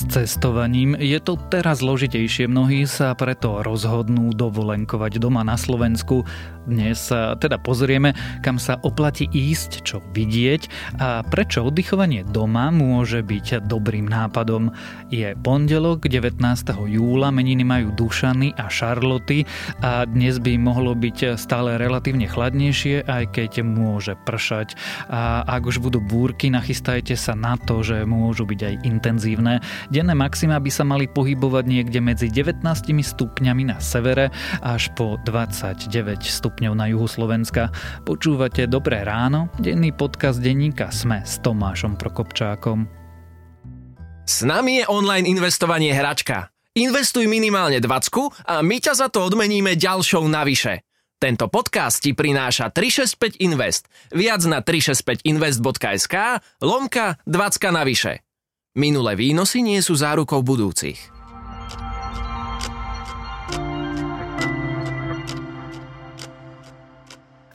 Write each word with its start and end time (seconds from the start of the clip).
s 0.00 0.08
cestovaním. 0.08 0.96
Je 0.96 1.20
to 1.20 1.36
teraz 1.52 1.84
zložitejšie, 1.84 2.48
mnohí 2.48 2.88
sa 2.88 3.12
preto 3.12 3.60
rozhodnú 3.60 4.32
dovolenkovať 4.32 5.20
doma 5.20 5.44
na 5.44 5.60
Slovensku. 5.60 6.24
Dnes 6.64 7.12
sa 7.12 7.36
teda 7.36 7.60
pozrieme, 7.60 8.16
kam 8.40 8.56
sa 8.56 8.80
oplatí 8.80 9.28
ísť, 9.28 9.84
čo 9.84 10.00
vidieť 10.12 10.62
a 11.00 11.20
prečo 11.24 11.64
oddychovanie 11.66 12.24
doma 12.24 12.72
môže 12.72 13.20
byť 13.20 13.68
dobrým 13.68 14.08
nápadom. 14.08 14.72
Je 15.12 15.36
pondelok 15.40 16.08
19. 16.08 16.36
júla, 16.88 17.28
meniny 17.32 17.64
majú 17.64 17.92
Dušany 17.92 18.56
a 18.56 18.72
Šarloty 18.72 19.44
a 19.84 20.08
dnes 20.08 20.40
by 20.40 20.56
mohlo 20.56 20.96
byť 20.96 21.36
stále 21.36 21.76
relatívne 21.76 22.24
chladnejšie, 22.24 23.04
aj 23.04 23.24
keď 23.36 23.52
môže 23.66 24.16
pršať. 24.24 24.76
A 25.12 25.44
ak 25.44 25.68
už 25.68 25.82
budú 25.82 26.00
búrky, 26.00 26.48
nachystajte 26.48 27.16
sa 27.20 27.36
na 27.36 27.60
to, 27.60 27.84
že 27.84 28.08
môžu 28.08 28.48
byť 28.48 28.60
aj 28.64 28.74
intenzívne. 28.84 29.60
Denné 29.90 30.14
maxima 30.14 30.62
by 30.62 30.70
sa 30.70 30.86
mali 30.86 31.10
pohybovať 31.10 31.66
niekde 31.66 31.98
medzi 31.98 32.30
19 32.30 32.62
stupňami 32.94 33.74
na 33.74 33.82
severe 33.82 34.30
až 34.62 34.86
po 34.94 35.18
29 35.26 35.90
stupňov 36.22 36.78
na 36.78 36.86
juhu 36.94 37.10
Slovenska. 37.10 37.74
Počúvate 38.06 38.70
Dobré 38.70 39.02
ráno, 39.02 39.50
denný 39.58 39.90
podcast 39.90 40.38
denníka 40.38 40.94
Sme 40.94 41.26
s 41.26 41.42
Tomášom 41.42 41.98
Prokopčákom. 41.98 42.86
S 44.30 44.46
nami 44.46 44.78
je 44.78 44.84
online 44.86 45.26
investovanie 45.26 45.90
hračka. 45.90 46.54
Investuj 46.78 47.26
minimálne 47.26 47.82
20 47.82 48.46
a 48.46 48.62
my 48.62 48.78
ťa 48.78 48.94
za 48.94 49.10
to 49.10 49.26
odmeníme 49.26 49.74
ďalšou 49.74 50.22
navyše. 50.30 50.86
Tento 51.18 51.50
podcast 51.50 51.98
ti 51.98 52.14
prináša 52.14 52.70
365 52.70 53.42
Invest. 53.42 53.90
Viac 54.14 54.46
na 54.46 54.62
365invest.sk 54.62 56.14
lomka 56.62 57.18
20 57.26 57.74
navyše. 57.74 58.29
Minulé 58.78 59.18
výnosy 59.18 59.66
nie 59.66 59.82
sú 59.82 59.98
zárukou 59.98 60.46
budúcich. 60.46 60.94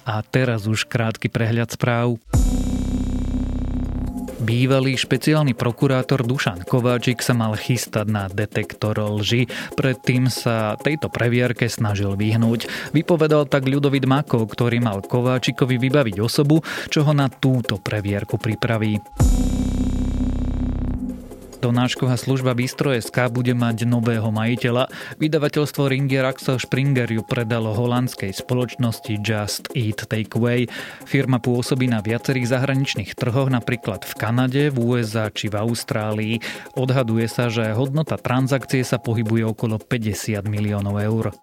A 0.04 0.20
teraz 0.28 0.68
už 0.68 0.84
krátky 0.84 1.32
prehľad 1.32 1.72
správ. 1.72 2.20
Bývalý 4.44 5.00
špeciálny 5.00 5.56
prokurátor 5.56 6.28
Dušan 6.28 6.68
Kováčik 6.68 7.24
sa 7.24 7.32
mal 7.32 7.56
chystať 7.56 8.12
na 8.12 8.28
detektor 8.28 9.00
lži. 9.00 9.48
Predtým 9.80 10.28
sa 10.28 10.76
tejto 10.76 11.08
previerke 11.08 11.72
snažil 11.72 12.12
vyhnúť. 12.20 12.92
Vypovedal 12.92 13.48
tak 13.48 13.72
Ľudovit 13.72 14.04
Makov, 14.04 14.52
ktorý 14.52 14.84
mal 14.84 15.00
Kováčikovi 15.00 15.80
vybaviť 15.80 16.20
osobu, 16.20 16.60
čo 16.92 17.08
ho 17.08 17.16
na 17.16 17.32
túto 17.32 17.80
previerku 17.80 18.36
pripraví. 18.36 19.00
Donášková 21.66 22.14
služba 22.14 22.54
Bistro.sk 22.54 23.26
bude 23.34 23.58
mať 23.58 23.90
nového 23.90 24.30
majiteľa. 24.30 24.86
Vydavateľstvo 25.18 25.90
Ringier 25.90 26.22
Axel 26.22 26.62
Springer 26.62 27.10
ju 27.10 27.26
predalo 27.26 27.74
holandskej 27.74 28.38
spoločnosti 28.38 29.10
Just 29.26 29.74
Eat 29.74 30.06
Takeaway. 30.06 30.70
Firma 31.10 31.42
pôsobí 31.42 31.90
na 31.90 32.06
viacerých 32.06 32.54
zahraničných 32.54 33.18
trhoch, 33.18 33.50
napríklad 33.50 34.06
v 34.06 34.14
Kanade, 34.14 34.64
v 34.70 34.78
USA 34.78 35.34
či 35.34 35.50
v 35.50 35.58
Austrálii. 35.58 36.38
Odhaduje 36.78 37.26
sa, 37.26 37.50
že 37.50 37.74
hodnota 37.74 38.22
transakcie 38.22 38.86
sa 38.86 39.02
pohybuje 39.02 39.50
okolo 39.50 39.82
50 39.82 40.46
miliónov 40.46 41.02
eur. 41.02 41.34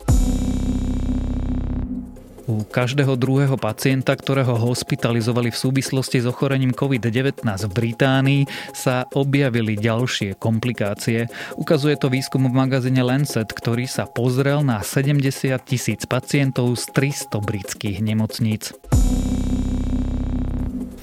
U 2.51 2.67
každého 2.67 3.15
druhého 3.15 3.55
pacienta, 3.55 4.19
ktorého 4.19 4.59
hospitalizovali 4.59 5.55
v 5.55 5.61
súvislosti 5.61 6.19
s 6.23 6.27
ochorením 6.27 6.75
COVID-19 6.75 7.47
v 7.47 7.73
Británii, 7.73 8.43
sa 8.75 9.07
objavili 9.15 9.79
ďalšie 9.79 10.39
komplikácie. 10.43 11.31
Ukazuje 11.55 11.95
to 11.95 12.11
výskum 12.11 12.51
v 12.51 12.55
magazíne 12.55 13.07
Lancet, 13.07 13.47
ktorý 13.47 13.87
sa 13.87 14.11
pozrel 14.11 14.67
na 14.67 14.83
70 14.83 15.23
tisíc 15.63 16.03
pacientov 16.05 16.75
z 16.75 16.91
300 16.91 17.39
britských 17.39 17.99
nemocníc 18.03 18.75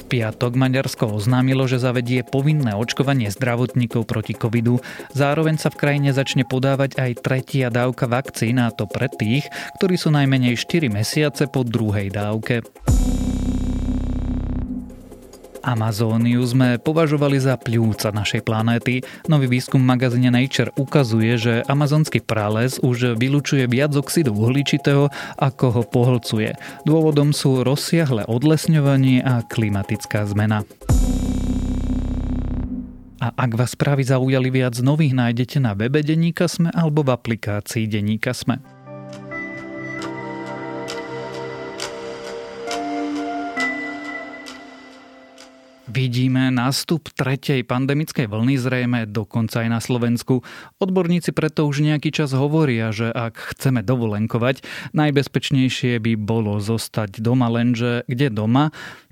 piatok 0.09 0.57
Maďarsko 0.57 1.13
oznámilo, 1.13 1.69
že 1.69 1.77
zavedie 1.77 2.25
povinné 2.25 2.73
očkovanie 2.73 3.29
zdravotníkov 3.29 4.09
proti 4.09 4.33
covidu. 4.33 4.81
Zároveň 5.13 5.61
sa 5.61 5.69
v 5.69 5.77
krajine 5.77 6.09
začne 6.09 6.49
podávať 6.49 6.97
aj 6.97 7.21
tretia 7.21 7.69
dávka 7.69 8.09
vakcín, 8.09 8.57
a 8.57 8.73
to 8.73 8.89
pre 8.89 9.05
tých, 9.05 9.45
ktorí 9.77 10.01
sú 10.01 10.09
najmenej 10.09 10.57
4 10.57 10.89
mesiace 10.89 11.45
po 11.45 11.61
druhej 11.61 12.09
dávke. 12.09 12.65
Amazóniu 15.63 16.39
sme 16.47 16.79
považovali 16.79 17.37
za 17.39 17.59
pľúca 17.59 18.15
našej 18.15 18.47
planéty. 18.47 19.03
Nový 19.27 19.51
výskum 19.51 19.83
magazíne 19.83 20.31
Nature 20.31 20.71
ukazuje, 20.79 21.35
že 21.35 21.53
amazonský 21.67 22.23
prales 22.23 22.79
už 22.79 23.19
vylučuje 23.19 23.67
viac 23.67 23.91
oxidu 23.95 24.31
uhličitého, 24.31 25.11
ako 25.35 25.65
ho 25.69 25.81
pohlcuje. 25.83 26.55
Dôvodom 26.87 27.35
sú 27.35 27.67
rozsiahle 27.67 28.23
odlesňovanie 28.27 29.21
a 29.23 29.43
klimatická 29.43 30.23
zmena. 30.27 30.63
A 33.19 33.35
ak 33.35 33.51
vás 33.59 33.75
správy 33.75 34.07
zaujali 34.07 34.47
viac 34.47 34.79
nových, 34.79 35.11
nájdete 35.11 35.59
na 35.59 35.75
webe 35.75 35.99
Deníka 35.99 36.47
Sme 36.47 36.71
alebo 36.71 37.03
v 37.03 37.11
aplikácii 37.11 37.83
Deníka 37.83 38.31
Sme. 38.31 38.63
Vidíme 45.89 46.53
nástup 46.53 47.09
tretej 47.17 47.65
pandemickej 47.65 48.29
vlny 48.29 48.61
zrejme 48.61 48.99
dokonca 49.09 49.65
aj 49.65 49.69
na 49.73 49.81
Slovensku. 49.81 50.45
Odborníci 50.77 51.33
preto 51.33 51.65
už 51.65 51.81
nejaký 51.81 52.13
čas 52.13 52.29
hovoria, 52.29 52.93
že 52.93 53.09
ak 53.09 53.57
chceme 53.57 53.81
dovolenkovať, 53.81 54.61
najbezpečnejšie 54.93 55.97
by 55.97 56.13
bolo 56.13 56.61
zostať 56.61 57.17
doma, 57.25 57.49
lenže 57.49 58.05
kde 58.05 58.29
doma? 58.29 58.69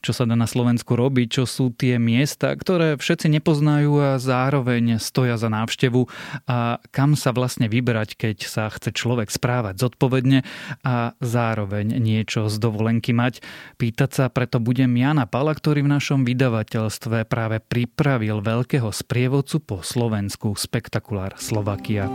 čo 0.07 0.13
sa 0.13 0.29
dá 0.29 0.37
na 0.37 0.45
Slovensku 0.45 0.93
robiť, 0.93 1.41
čo 1.41 1.43
sú 1.43 1.73
tie 1.73 1.97
miesta, 1.97 2.53
ktoré 2.53 2.95
všetci 2.95 3.27
nepoznajú 3.27 3.91
a 3.97 4.09
zároveň 4.21 5.01
stoja 5.01 5.35
za 5.35 5.49
návštevu 5.49 6.05
a 6.45 6.79
kam 6.93 7.17
sa 7.17 7.33
vlastne 7.33 7.65
vybrať, 7.67 8.15
keď 8.15 8.37
sa 8.45 8.69
chce 8.69 8.93
človek 8.93 9.27
správať 9.33 9.81
zodpovedne 9.81 10.45
a 10.85 11.17
zároveň 11.17 11.97
niečo 11.97 12.47
z 12.47 12.55
dovolenky 12.55 13.11
mať. 13.11 13.41
Pýtať 13.81 14.09
sa 14.13 14.25
preto 14.29 14.61
budem 14.61 14.95
Jana 14.95 15.25
Pala, 15.25 15.51
ktorý 15.51 15.83
v 15.83 15.93
našom 15.97 16.23
vydavateľstve 16.67 17.23
práve 17.31 17.63
pripravil 17.63 18.43
veľkého 18.43 18.91
sprievodcu 18.91 19.63
po 19.63 19.79
Slovensku 19.79 20.51
Spektakulár 20.51 21.39
Slovakia. 21.39 22.11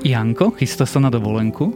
Janko, 0.00 0.56
chystá 0.56 0.88
sa 0.88 1.04
na 1.04 1.12
dovolenku? 1.12 1.68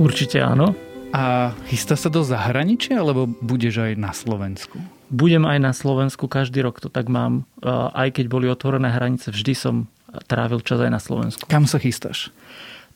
Určite 0.00 0.40
áno. 0.40 0.72
A 1.12 1.52
chystá 1.68 1.92
sa 2.00 2.08
do 2.08 2.24
zahraničia, 2.24 3.04
alebo 3.04 3.28
budeš 3.28 3.84
aj 3.84 3.92
na 4.00 4.16
Slovensku? 4.16 4.80
Budem 5.12 5.44
aj 5.44 5.58
na 5.60 5.72
Slovensku, 5.76 6.24
každý 6.24 6.64
rok 6.64 6.80
to 6.80 6.88
tak 6.88 7.12
mám. 7.12 7.44
Aj 7.68 8.08
keď 8.08 8.32
boli 8.32 8.48
otvorené 8.48 8.88
hranice, 8.88 9.28
vždy 9.28 9.52
som 9.52 9.92
trávil 10.24 10.64
čas 10.64 10.80
aj 10.80 10.88
na 10.88 11.00
Slovensku. 11.00 11.44
Kam 11.44 11.68
sa 11.68 11.76
chystáš? 11.76 12.32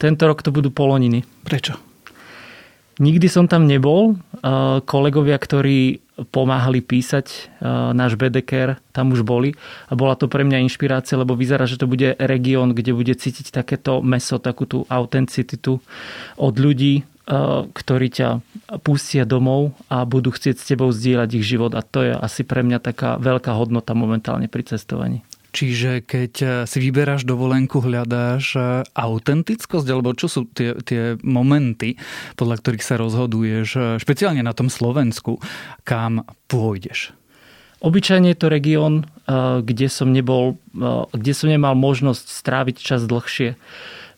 Tento 0.02 0.26
rok 0.26 0.42
to 0.42 0.50
budú 0.50 0.74
Poloniny. 0.74 1.22
Prečo? 1.46 1.78
Nikdy 2.98 3.30
som 3.30 3.46
tam 3.46 3.70
nebol. 3.70 4.18
Kolegovia, 4.82 5.38
ktorí 5.38 6.02
pomáhali 6.28 6.84
písať 6.84 7.26
e, 7.26 7.38
náš 7.96 8.20
Bedeker, 8.20 8.76
tam 8.92 9.16
už 9.16 9.24
boli 9.24 9.56
a 9.88 9.96
bola 9.96 10.12
to 10.14 10.28
pre 10.28 10.44
mňa 10.44 10.60
inšpirácia, 10.68 11.16
lebo 11.16 11.32
vyzerá, 11.32 11.64
že 11.64 11.80
to 11.80 11.88
bude 11.88 12.14
región, 12.20 12.76
kde 12.76 12.92
bude 12.92 13.16
cítiť 13.16 13.48
takéto 13.48 14.04
meso, 14.04 14.36
takú 14.36 14.68
tú 14.68 14.84
autenticitu 14.92 15.80
od 16.36 16.54
ľudí, 16.60 17.00
e, 17.00 17.02
ktorí 17.64 18.06
ťa 18.12 18.28
pustia 18.84 19.24
domov 19.24 19.72
a 19.88 20.04
budú 20.04 20.30
chcieť 20.30 20.56
s 20.60 20.68
tebou 20.68 20.92
zdieľať 20.92 21.30
ich 21.32 21.48
život 21.48 21.72
a 21.72 21.80
to 21.80 22.04
je 22.04 22.12
asi 22.12 22.44
pre 22.44 22.60
mňa 22.60 22.78
taká 22.78 23.16
veľká 23.16 23.56
hodnota 23.56 23.96
momentálne 23.96 24.52
pri 24.52 24.68
cestovaní. 24.68 25.24
Čiže 25.52 26.00
keď 26.08 26.32
eh, 26.40 26.50
si 26.64 26.78
vyberáš 26.80 27.28
dovolenku, 27.28 27.84
hľadáš 27.84 28.56
eh, 28.56 28.64
autentickosť, 28.96 29.86
alebo 29.92 30.16
čo 30.16 30.26
sú 30.26 30.48
tie, 30.48 30.72
tie 30.80 31.20
momenty, 31.20 32.00
podľa 32.40 32.56
ktorých 32.58 32.84
sa 32.84 32.96
rozhoduješ, 32.96 33.68
eh, 33.76 33.82
špeciálne 34.00 34.40
na 34.40 34.56
tom 34.56 34.72
Slovensku, 34.72 35.38
kam 35.84 36.24
pôjdeš? 36.48 37.12
Obyčajne 37.82 38.30
je 38.30 38.38
to 38.38 38.46
región, 38.46 39.10
kde 39.66 39.90
som, 39.90 40.14
nebol, 40.14 40.54
kde 41.10 41.32
som 41.34 41.50
nemal 41.50 41.74
možnosť 41.74 42.30
stráviť 42.30 42.76
čas 42.78 43.10
dlhšie. 43.10 43.58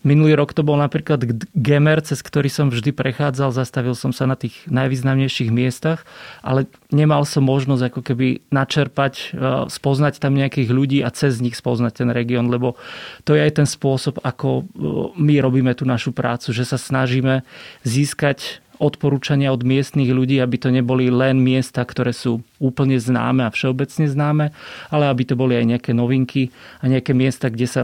Minulý 0.04 0.36
rok 0.36 0.52
to 0.52 0.60
bol 0.60 0.76
napríklad 0.76 1.24
Gemer, 1.56 2.04
cez 2.04 2.20
ktorý 2.20 2.52
som 2.52 2.68
vždy 2.68 2.92
prechádzal, 2.92 3.56
zastavil 3.56 3.96
som 3.96 4.12
sa 4.12 4.28
na 4.28 4.36
tých 4.36 4.52
najvýznamnejších 4.68 5.48
miestach, 5.48 6.04
ale 6.44 6.68
nemal 6.92 7.24
som 7.24 7.40
možnosť 7.48 7.82
ako 7.88 8.00
keby 8.12 8.44
načerpať, 8.52 9.14
e, 9.16 9.26
spoznať 9.72 10.20
tam 10.20 10.36
nejakých 10.36 10.68
ľudí 10.68 11.00
a 11.00 11.08
cez 11.08 11.40
nich 11.40 11.56
spoznať 11.56 12.04
ten 12.04 12.12
región, 12.12 12.52
lebo 12.52 12.76
to 13.24 13.32
je 13.32 13.48
aj 13.48 13.64
ten 13.64 13.64
spôsob, 13.64 14.20
ako 14.20 14.48
e, 14.60 14.62
my 15.16 15.40
robíme 15.40 15.72
tú 15.72 15.88
našu 15.88 16.12
prácu, 16.12 16.52
že 16.52 16.68
sa 16.68 16.76
snažíme 16.76 17.40
získať 17.80 18.60
odporúčania 18.76 19.56
od 19.56 19.64
miestnych 19.64 20.12
ľudí, 20.12 20.36
aby 20.36 20.60
to 20.60 20.68
neboli 20.68 21.08
len 21.08 21.40
miesta, 21.40 21.80
ktoré 21.80 22.12
sú 22.12 22.44
úplne 22.60 23.00
známe 23.00 23.48
a 23.48 23.54
všeobecne 23.54 24.04
známe, 24.04 24.52
ale 24.92 25.04
aby 25.08 25.22
to 25.24 25.32
boli 25.32 25.56
aj 25.56 25.64
nejaké 25.64 25.96
novinky 25.96 26.52
a 26.84 26.92
nejaké 26.92 27.16
miesta, 27.16 27.48
kde 27.48 27.64
sa 27.64 27.82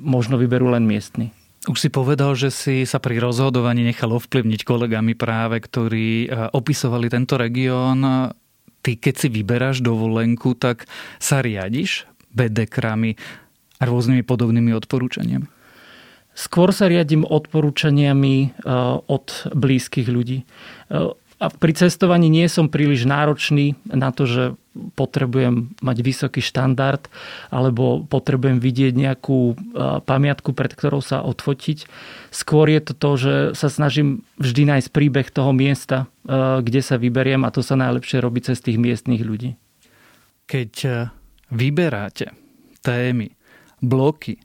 možno 0.00 0.40
vyberú 0.40 0.72
len 0.72 0.88
miestni. 0.88 1.36
Už 1.68 1.84
si 1.84 1.92
povedal, 1.92 2.32
že 2.32 2.48
si 2.48 2.88
sa 2.88 2.96
pri 2.96 3.20
rozhodovaní 3.20 3.84
nechal 3.84 4.16
ovplyvniť 4.16 4.64
kolegami 4.64 5.12
práve, 5.12 5.60
ktorí 5.60 6.24
e, 6.24 6.28
opisovali 6.56 7.12
tento 7.12 7.36
región. 7.36 8.32
Ty, 8.80 8.92
keď 8.96 9.14
si 9.20 9.28
vyberáš 9.28 9.84
dovolenku, 9.84 10.56
tak 10.56 10.88
sa 11.20 11.44
riadiš 11.44 12.08
bedekrami 12.32 13.20
a 13.78 13.84
rôznymi 13.84 14.24
podobnými 14.24 14.72
odporúčaniami? 14.80 15.44
Skôr 16.32 16.72
sa 16.72 16.88
riadím 16.88 17.28
odporúčaniami 17.28 18.36
e, 18.40 18.48
od 19.04 19.26
blízkych 19.52 20.08
ľudí. 20.08 20.40
E, 20.40 20.46
a 21.38 21.46
pri 21.52 21.72
cestovaní 21.76 22.32
nie 22.32 22.48
som 22.48 22.72
príliš 22.72 23.04
náročný 23.04 23.76
na 23.92 24.08
to, 24.08 24.24
že 24.24 24.42
potrebujem 24.94 25.74
mať 25.82 25.96
vysoký 26.00 26.40
štandard 26.40 27.06
alebo 27.50 28.04
potrebujem 28.06 28.62
vidieť 28.62 28.94
nejakú 28.94 29.52
e, 29.52 29.54
pamiatku, 30.02 30.54
pred 30.54 30.72
ktorou 30.72 31.02
sa 31.02 31.20
odfotiť. 31.24 31.88
Skôr 32.30 32.70
je 32.70 32.80
to 32.80 32.92
to, 32.94 33.10
že 33.18 33.34
sa 33.58 33.68
snažím 33.68 34.26
vždy 34.38 34.68
nájsť 34.68 34.88
príbeh 34.92 35.28
toho 35.32 35.50
miesta, 35.56 36.06
kde 36.60 36.84
sa 36.84 37.00
vyberiem 37.00 37.40
a 37.48 37.52
to 37.54 37.64
sa 37.64 37.72
najlepšie 37.72 38.20
robí 38.20 38.44
cez 38.44 38.60
tých 38.60 38.76
miestných 38.76 39.24
ľudí. 39.24 39.56
Keď 40.44 40.72
vyberáte 41.48 42.36
témy, 42.84 43.32
bloky, 43.80 44.36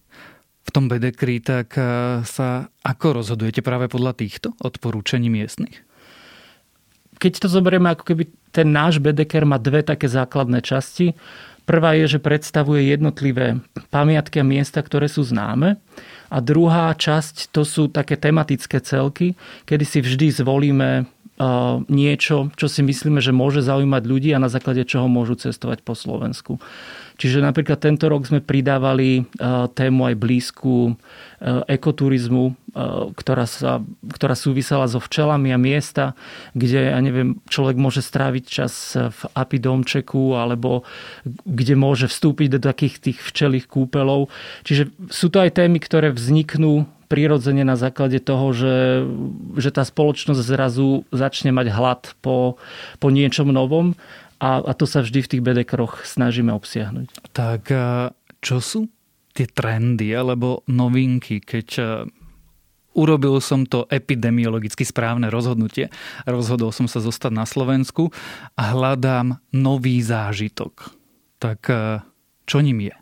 v 0.64 0.70
tom 0.72 0.88
bedekri, 0.88 1.44
tak 1.44 1.76
e, 1.76 1.84
sa 2.24 2.72
ako 2.88 3.24
rozhodujete 3.24 3.60
práve 3.60 3.92
podľa 3.92 4.16
týchto 4.16 4.56
odporúčaní 4.64 5.28
miestnych? 5.28 5.84
Keď 7.20 7.46
to 7.46 7.48
zoberieme, 7.52 7.92
ako 7.92 8.04
keby 8.08 8.32
ten 8.54 8.70
náš 8.70 9.02
bedeker 9.02 9.50
má 9.50 9.58
dve 9.58 9.82
také 9.82 10.06
základné 10.06 10.62
časti. 10.62 11.18
Prvá 11.66 11.98
je, 11.98 12.06
že 12.06 12.20
predstavuje 12.22 12.86
jednotlivé 12.94 13.58
pamiatky 13.90 14.38
a 14.38 14.46
miesta, 14.46 14.86
ktoré 14.86 15.10
sú 15.10 15.26
známe. 15.26 15.82
A 16.30 16.38
druhá 16.38 16.94
časť 16.94 17.50
to 17.50 17.66
sú 17.66 17.90
také 17.90 18.14
tematické 18.14 18.78
celky, 18.78 19.34
kedy 19.66 19.86
si 19.88 20.00
vždy 20.06 20.28
zvolíme 20.44 21.10
niečo, 21.90 22.54
čo 22.56 22.68
si 22.70 22.82
myslíme, 22.86 23.20
že 23.20 23.36
môže 23.36 23.66
zaujímať 23.66 24.04
ľudí 24.06 24.30
a 24.32 24.44
na 24.44 24.48
základe 24.48 24.86
čoho 24.88 25.10
môžu 25.10 25.36
cestovať 25.36 25.82
po 25.82 25.98
Slovensku. 25.98 26.62
Čiže 27.14 27.46
napríklad 27.46 27.78
tento 27.78 28.10
rok 28.10 28.26
sme 28.26 28.42
pridávali 28.42 29.30
tému 29.78 30.02
aj 30.10 30.16
blízku 30.18 30.98
ekoturizmu, 31.70 32.58
ktorá, 33.14 33.46
sa, 33.46 33.86
ktorá 34.02 34.34
súvisela 34.34 34.90
so 34.90 34.98
včelami 34.98 35.54
a 35.54 35.62
miesta, 35.62 36.18
kde, 36.58 36.90
ja 36.90 36.98
neviem, 36.98 37.38
človek 37.46 37.78
môže 37.78 38.02
stráviť 38.02 38.44
čas 38.50 38.98
v 38.98 39.22
apidomčeku 39.38 40.34
alebo 40.34 40.82
kde 41.46 41.78
môže 41.78 42.10
vstúpiť 42.10 42.58
do 42.58 42.60
takých 42.60 42.98
tých 42.98 43.20
včelých 43.22 43.70
kúpelov. 43.70 44.34
Čiže 44.66 44.90
sú 45.14 45.30
to 45.30 45.38
aj 45.38 45.62
témy, 45.62 45.78
ktoré 45.78 46.10
vzniknú 46.10 46.90
prirodzene 47.14 47.62
na 47.62 47.78
základe 47.78 48.18
toho, 48.18 48.50
že, 48.58 49.06
že 49.62 49.70
tá 49.70 49.86
spoločnosť 49.86 50.42
zrazu 50.42 51.06
začne 51.14 51.54
mať 51.54 51.70
hlad 51.70 52.02
po, 52.26 52.58
po 52.98 53.08
niečom 53.14 53.54
novom 53.54 53.94
a, 54.42 54.66
a 54.66 54.72
to 54.74 54.90
sa 54.90 55.06
vždy 55.06 55.22
v 55.22 55.30
tých 55.38 55.46
bedekroch 55.46 56.02
snažíme 56.10 56.50
obsiahnuť. 56.50 57.30
Tak 57.38 57.70
čo 58.42 58.58
sú 58.58 58.90
tie 59.38 59.46
trendy 59.46 60.10
alebo 60.10 60.66
novinky, 60.66 61.38
keď 61.38 61.68
urobil 62.98 63.38
som 63.42 63.66
to 63.66 63.86
epidemiologicky 63.90 64.82
správne 64.82 65.30
rozhodnutie. 65.30 65.94
Rozhodol 66.26 66.74
som 66.74 66.90
sa 66.90 66.98
zostať 66.98 67.34
na 67.34 67.46
Slovensku 67.46 68.10
a 68.58 68.74
hľadám 68.74 69.38
nový 69.54 70.02
zážitok. 70.02 70.94
Tak 71.38 71.62
čo 72.50 72.58
ním 72.62 72.90
je? 72.90 72.96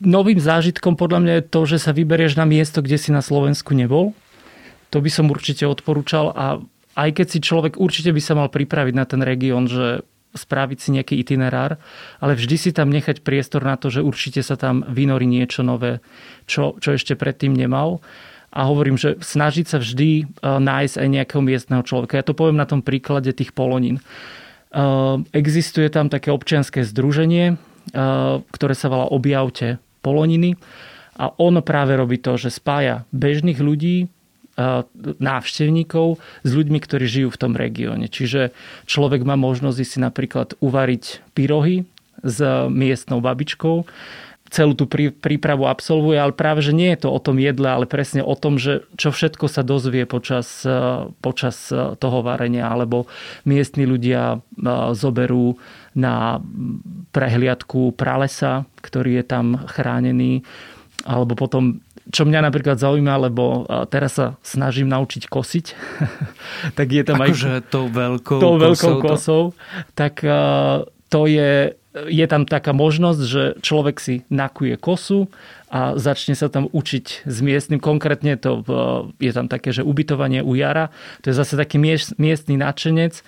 Novým 0.00 0.40
zážitkom 0.40 0.96
podľa 0.96 1.20
mňa 1.20 1.34
je 1.38 1.44
to, 1.48 1.60
že 1.68 1.78
sa 1.78 1.92
vyberieš 1.92 2.40
na 2.40 2.48
miesto, 2.48 2.80
kde 2.80 2.96
si 2.96 3.12
na 3.12 3.20
Slovensku 3.20 3.76
nebol. 3.76 4.16
To 4.90 4.98
by 4.98 5.10
som 5.12 5.30
určite 5.30 5.68
odporúčal 5.68 6.32
a 6.34 6.58
aj 6.98 7.10
keď 7.14 7.26
si 7.30 7.38
človek 7.38 7.78
určite 7.78 8.10
by 8.10 8.20
sa 8.20 8.34
mal 8.34 8.48
pripraviť 8.50 8.94
na 8.96 9.06
ten 9.06 9.22
región, 9.22 9.70
že 9.70 10.02
spraviť 10.30 10.78
si 10.78 10.88
nejaký 10.94 11.14
itinerár, 11.18 11.78
ale 12.22 12.38
vždy 12.38 12.56
si 12.58 12.70
tam 12.70 12.90
nechať 12.90 13.22
priestor 13.26 13.66
na 13.66 13.74
to, 13.74 13.90
že 13.90 14.02
určite 14.02 14.42
sa 14.46 14.54
tam 14.54 14.86
vynorí 14.86 15.26
niečo 15.26 15.66
nové, 15.66 15.98
čo, 16.46 16.78
čo 16.78 16.94
ešte 16.94 17.18
predtým 17.18 17.50
nemal. 17.50 17.98
A 18.50 18.66
hovorím, 18.66 18.98
že 18.98 19.18
snažiť 19.22 19.66
sa 19.66 19.78
vždy 19.78 20.10
e, 20.10 20.24
nájsť 20.42 20.96
aj 20.98 21.08
nejakého 21.08 21.42
miestneho 21.42 21.82
človeka. 21.86 22.18
Ja 22.18 22.26
to 22.26 22.34
poviem 22.34 22.58
na 22.58 22.66
tom 22.66 22.82
príklade 22.82 23.30
tých 23.30 23.54
polonín. 23.54 23.98
E, 23.98 24.82
existuje 25.30 25.86
tam 25.86 26.10
také 26.10 26.34
občianské 26.34 26.82
združenie, 26.82 27.54
e, 27.54 27.56
ktoré 28.42 28.74
sa 28.74 28.90
volá 28.90 29.06
Objavte 29.06 29.78
poloniny. 30.00 30.56
A 31.20 31.32
on 31.36 31.60
práve 31.60 31.96
robí 31.96 32.16
to, 32.16 32.40
že 32.40 32.52
spája 32.52 33.04
bežných 33.12 33.60
ľudí, 33.60 34.08
návštevníkov 35.20 36.20
s 36.44 36.50
ľuďmi, 36.52 36.78
ktorí 36.84 37.04
žijú 37.08 37.28
v 37.32 37.40
tom 37.40 37.52
regióne. 37.56 38.12
Čiže 38.12 38.52
človek 38.84 39.24
má 39.24 39.32
možnosť 39.38 39.78
si 39.80 39.98
napríklad 40.02 40.52
uvariť 40.60 41.32
pyrohy 41.32 41.88
s 42.20 42.38
miestnou 42.68 43.24
babičkou, 43.24 43.88
celú 44.50 44.74
tú 44.74 44.90
prípravu 45.14 45.70
absolvuje, 45.70 46.18
ale 46.18 46.34
práve, 46.34 46.60
že 46.60 46.74
nie 46.74 46.90
je 46.92 47.06
to 47.06 47.14
o 47.14 47.22
tom 47.22 47.38
jedle, 47.38 47.70
ale 47.70 47.86
presne 47.86 48.26
o 48.26 48.34
tom, 48.34 48.58
že 48.58 48.82
čo 48.98 49.14
všetko 49.14 49.46
sa 49.46 49.62
dozvie 49.62 50.10
počas, 50.10 50.66
počas 51.22 51.70
toho 51.72 52.18
varenia, 52.26 52.66
alebo 52.66 53.06
miestni 53.46 53.86
ľudia 53.86 54.42
zoberú 54.92 55.54
na 55.94 56.42
prehliadku 57.14 57.94
pralesa, 57.94 58.66
ktorý 58.82 59.22
je 59.22 59.24
tam 59.24 59.46
chránený, 59.70 60.42
alebo 61.06 61.38
potom 61.38 61.78
čo 62.10 62.26
mňa 62.26 62.42
napríklad 62.42 62.74
zaujíma, 62.82 63.30
lebo 63.30 63.70
teraz 63.86 64.18
sa 64.18 64.34
snažím 64.42 64.90
naučiť 64.90 65.30
kosiť, 65.30 65.66
tak 66.78 66.90
je 66.90 67.02
tam 67.06 67.22
akože 67.22 67.62
aj... 67.62 67.70
tou 67.70 67.86
veľkou, 67.86 68.38
tou 68.42 68.58
veľkou 68.58 68.98
kosou, 68.98 69.06
kosou 69.06 69.42
to... 69.54 69.94
tak 69.94 70.26
to 71.10 71.26
je, 71.26 71.74
je 71.90 72.26
tam 72.30 72.46
taká 72.46 72.70
možnosť, 72.70 73.22
že 73.26 73.42
človek 73.66 73.98
si 73.98 74.22
nakuje 74.30 74.78
kosu 74.78 75.26
a 75.66 75.98
začne 75.98 76.38
sa 76.38 76.46
tam 76.46 76.70
učiť 76.70 77.26
s 77.26 77.38
miestnym. 77.42 77.82
Konkrétne 77.82 78.38
to 78.38 78.62
je 79.18 79.32
tam 79.34 79.50
také, 79.50 79.74
že 79.74 79.82
ubytovanie 79.82 80.38
u 80.38 80.54
Jara. 80.54 80.94
To 81.26 81.30
je 81.30 81.34
zase 81.34 81.58
taký 81.58 81.82
miestný 82.14 82.54
nadšenec, 82.54 83.26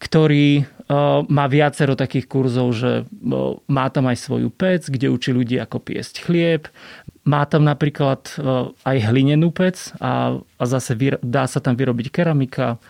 ktorý 0.00 0.64
má 1.28 1.46
viacero 1.52 1.92
takých 1.92 2.26
kurzov, 2.32 2.72
že 2.74 3.04
má 3.68 3.86
tam 3.92 4.08
aj 4.08 4.18
svoju 4.24 4.48
pec, 4.48 4.88
kde 4.88 5.12
učí 5.12 5.32
ľudí 5.32 5.60
ako 5.60 5.78
piesť 5.80 6.24
chlieb. 6.24 6.72
Má 7.22 7.44
tam 7.46 7.62
napríklad 7.68 8.34
aj 8.82 8.96
hlinenú 9.08 9.54
pec 9.54 9.94
a, 10.00 10.40
a 10.40 10.64
zase 10.64 10.96
dá 11.22 11.44
sa 11.44 11.60
tam 11.60 11.76
vyrobiť 11.78 12.08
keramika, 12.08 12.82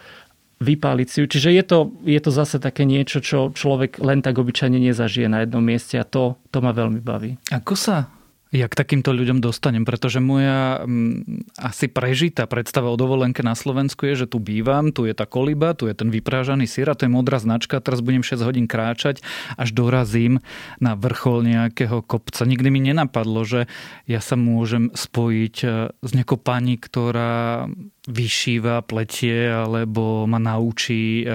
vypáliť 0.62 1.08
si 1.10 1.16
ju. 1.20 1.26
Čiže 1.26 1.50
je 1.50 1.64
to, 1.66 1.78
je 2.06 2.20
to 2.22 2.30
zase 2.30 2.62
také 2.62 2.86
niečo, 2.86 3.18
čo 3.18 3.50
človek 3.50 3.98
len 3.98 4.22
tak 4.22 4.38
obyčajne 4.38 4.78
nezažije 4.78 5.26
na 5.26 5.42
jednom 5.42 5.60
mieste 5.60 5.98
a 5.98 6.06
to, 6.06 6.38
to 6.54 6.62
ma 6.62 6.70
veľmi 6.70 7.02
baví. 7.02 7.36
Ako 7.50 7.74
sa 7.74 8.21
ja 8.52 8.68
k 8.68 8.76
takýmto 8.76 9.16
ľuďom 9.16 9.40
dostanem, 9.40 9.88
pretože 9.88 10.20
moja 10.20 10.84
m, 10.84 11.24
mm, 11.24 11.56
asi 11.56 11.88
prežitá 11.88 12.44
predstava 12.44 12.92
o 12.92 13.00
dovolenke 13.00 13.40
na 13.40 13.56
Slovensku 13.56 14.04
je, 14.04 14.24
že 14.24 14.26
tu 14.28 14.44
bývam, 14.44 14.92
tu 14.92 15.08
je 15.08 15.16
tá 15.16 15.24
koliba, 15.24 15.72
tu 15.72 15.88
je 15.88 15.96
ten 15.96 16.12
vyprážaný 16.12 16.68
syr 16.68 16.92
a 16.92 16.94
to 16.94 17.08
je 17.08 17.10
modrá 17.10 17.40
značka, 17.40 17.80
teraz 17.80 18.04
budem 18.04 18.20
6 18.20 18.44
hodín 18.44 18.68
kráčať, 18.68 19.24
až 19.56 19.72
dorazím 19.72 20.44
na 20.84 20.92
vrchol 20.92 21.48
nejakého 21.48 22.04
kopca. 22.04 22.44
Nikdy 22.44 22.68
mi 22.68 22.84
nenapadlo, 22.92 23.40
že 23.48 23.72
ja 24.04 24.20
sa 24.20 24.36
môžem 24.36 24.92
spojiť 24.92 25.56
e, 25.64 25.66
s 25.96 26.10
nejakou 26.12 26.36
pani, 26.36 26.76
ktorá 26.76 27.64
vyšíva, 28.04 28.84
pletie 28.84 29.48
alebo 29.48 30.28
ma 30.28 30.36
naučí 30.36 31.24
e, 31.24 31.26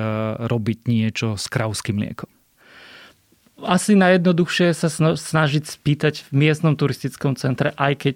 robiť 0.46 0.80
niečo 0.86 1.34
s 1.34 1.50
krauským 1.50 1.98
mliekom 1.98 2.37
asi 3.64 3.98
najjednoduchšie 3.98 4.74
sa 4.78 4.90
snažiť 5.18 5.64
spýtať 5.66 6.30
v 6.30 6.46
miestnom 6.46 6.78
turistickom 6.78 7.34
centre, 7.34 7.74
aj 7.74 7.94
keď 7.98 8.16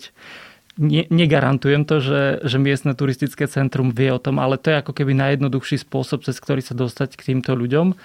ne, 0.77 1.03
negarantujem 1.09 1.83
to, 1.83 1.97
že, 1.99 2.23
že 2.45 2.57
miestne 2.61 2.93
turistické 2.93 3.49
centrum 3.49 3.89
vie 3.89 4.13
o 4.13 4.21
tom, 4.21 4.37
ale 4.37 4.61
to 4.61 4.71
je 4.71 4.79
ako 4.81 4.93
keby 4.93 5.17
najjednoduchší 5.17 5.81
spôsob, 5.81 6.21
cez 6.23 6.37
ktorý 6.37 6.61
sa 6.61 6.77
dostať 6.77 7.17
k 7.17 7.33
týmto 7.33 7.57
ľuďom. 7.57 7.97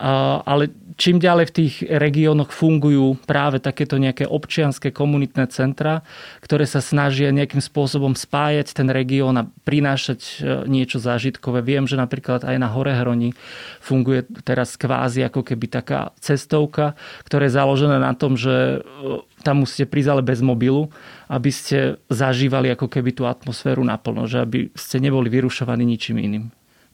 Ale 0.00 0.72
čím 0.96 1.18
ďalej 1.20 1.46
v 1.50 1.56
tých 1.56 1.74
regiónoch 1.86 2.52
fungujú 2.52 3.16
práve 3.24 3.60
takéto 3.62 3.96
nejaké 3.96 4.28
občianské 4.28 4.92
komunitné 4.92 5.48
centra, 5.48 6.04
ktoré 6.44 6.68
sa 6.68 6.82
snažia 6.82 7.32
nejakým 7.34 7.60
spôsobom 7.60 8.16
spájať 8.16 8.76
ten 8.76 8.88
región 8.88 9.34
a 9.38 9.48
prinášať 9.66 10.20
e, 10.20 10.32
niečo 10.68 10.98
zážitkové. 11.00 11.64
Viem, 11.64 11.88
že 11.88 11.98
napríklad 11.98 12.44
aj 12.44 12.56
na 12.56 12.68
Horehroni 12.70 13.34
funguje 13.80 14.26
teraz 14.44 14.76
kvázi 14.76 15.26
ako 15.26 15.42
keby 15.42 15.66
taká 15.68 16.12
cestovka, 16.20 16.94
ktorá 17.24 17.48
je 17.48 17.56
založená 17.56 17.98
na 18.00 18.12
tom, 18.16 18.36
že 18.36 18.80
e, 18.80 19.22
tam 19.42 19.66
musíte 19.66 19.90
prísť 19.90 20.18
ale 20.18 20.22
bez 20.22 20.38
mobilu, 20.38 20.92
aby 21.26 21.50
ste 21.50 21.98
zažívali 22.12 22.70
ako 22.72 22.86
keby 22.86 23.10
tú 23.16 23.26
atmosféru 23.26 23.82
naplno, 23.82 24.28
že 24.28 24.42
aby 24.42 24.70
ste 24.76 25.02
neboli 25.02 25.32
vyrušovaní 25.32 25.82
ničím 25.82 26.20
iným. 26.20 26.44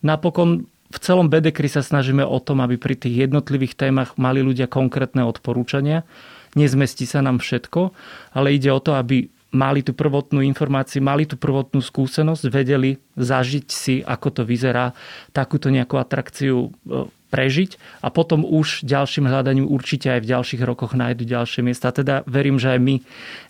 Napokon 0.01 0.71
v 0.89 0.99
celom 1.05 1.29
Bedekry 1.29 1.69
sa 1.69 1.85
snažíme 1.85 2.25
o 2.25 2.39
tom, 2.41 2.65
aby 2.65 2.81
pri 2.81 2.97
tých 2.97 3.29
jednotlivých 3.29 3.77
témach 3.77 4.17
mali 4.17 4.41
ľudia 4.41 4.65
konkrétne 4.65 5.21
odporúčania. 5.29 6.09
Nezmestí 6.57 7.05
sa 7.05 7.21
nám 7.21 7.45
všetko, 7.45 7.93
ale 8.33 8.57
ide 8.57 8.73
o 8.73 8.81
to, 8.81 8.97
aby 8.97 9.29
mali 9.53 9.81
tú 9.81 9.97
prvotnú 9.97 10.45
informáciu, 10.45 11.01
mali 11.01 11.25
tú 11.25 11.41
prvotnú 11.41 11.81
skúsenosť, 11.81 12.53
vedeli 12.53 13.01
zažiť 13.17 13.67
si, 13.69 13.95
ako 14.05 14.29
to 14.41 14.43
vyzerá, 14.45 14.93
takúto 15.33 15.73
nejakú 15.73 15.97
atrakciu 15.97 16.69
e, 16.69 17.09
prežiť 17.29 17.77
a 18.01 18.09
potom 18.09 18.43
už 18.43 18.85
ďalším 18.85 19.29
hľadaním 19.29 19.69
určite 19.69 20.09
aj 20.09 20.21
v 20.25 20.31
ďalších 20.33 20.63
rokoch 20.65 20.97
nájdu 20.97 21.29
ďalšie 21.29 21.61
miesta. 21.61 21.93
Teda 21.93 22.25
verím, 22.25 22.57
že 22.57 22.77
aj 22.77 22.81
my 22.81 22.95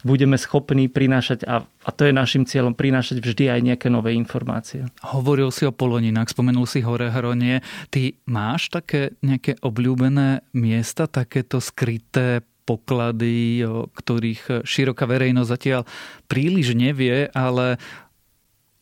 budeme 0.02 0.34
schopní 0.34 0.90
prinášať, 0.90 1.46
a, 1.46 1.62
a 1.64 1.90
to 1.94 2.06
je 2.06 2.12
našim 2.12 2.42
cieľom, 2.44 2.74
prinášať 2.74 3.22
vždy 3.22 3.44
aj 3.48 3.60
nejaké 3.62 3.88
nové 3.88 4.18
informácie. 4.18 4.90
Hovoril 5.02 5.54
si 5.54 5.64
o 5.64 5.72
Poloninách, 5.72 6.34
spomenul 6.34 6.66
si 6.66 6.82
Hore 6.82 7.08
Hronie. 7.08 7.62
Ty 7.88 8.18
máš 8.26 8.68
také 8.68 9.14
nejaké 9.22 9.56
obľúbené 9.62 10.42
miesta, 10.52 11.06
takéto 11.06 11.62
skryté 11.62 12.42
poklady, 12.68 13.64
o 13.64 13.88
ktorých 13.88 14.68
široká 14.68 15.08
verejnosť 15.08 15.48
zatiaľ 15.48 15.82
príliš 16.28 16.76
nevie, 16.76 17.32
ale 17.32 17.80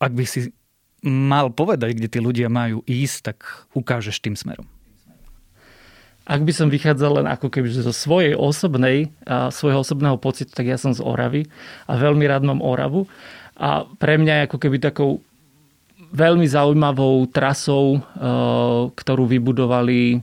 ak 0.03 0.11
by 0.11 0.25
si 0.27 0.51
mal 1.07 1.47
povedať, 1.53 1.95
kde 1.95 2.11
tí 2.11 2.19
ľudia 2.19 2.51
majú 2.51 2.83
ísť, 2.83 3.17
tak 3.31 3.37
ukážeš 3.71 4.19
tým 4.19 4.35
smerom. 4.35 4.67
Ak 6.27 6.43
by 6.43 6.51
som 6.51 6.67
vychádzal 6.67 7.23
len 7.23 7.27
ako 7.31 7.47
keby 7.47 7.71
zo 7.71 7.95
svojej 7.95 8.35
osobnej, 8.35 9.15
svojho 9.27 9.79
osobného 9.79 10.19
pocitu, 10.19 10.51
tak 10.51 10.67
ja 10.67 10.75
som 10.75 10.91
z 10.91 10.99
Oravy 10.99 11.47
a 11.87 11.95
veľmi 11.95 12.27
rád 12.27 12.43
mám 12.43 12.59
Oravu. 12.59 13.07
A 13.55 13.87
pre 13.95 14.19
mňa 14.19 14.33
je 14.43 14.45
ako 14.51 14.57
keby 14.59 14.77
takou 14.83 15.23
veľmi 16.11 16.47
zaujímavou 16.47 17.27
trasou, 17.27 17.99
e, 17.99 17.99
ktorú 18.95 19.27
vybudovali 19.27 19.99
e, 20.13 20.17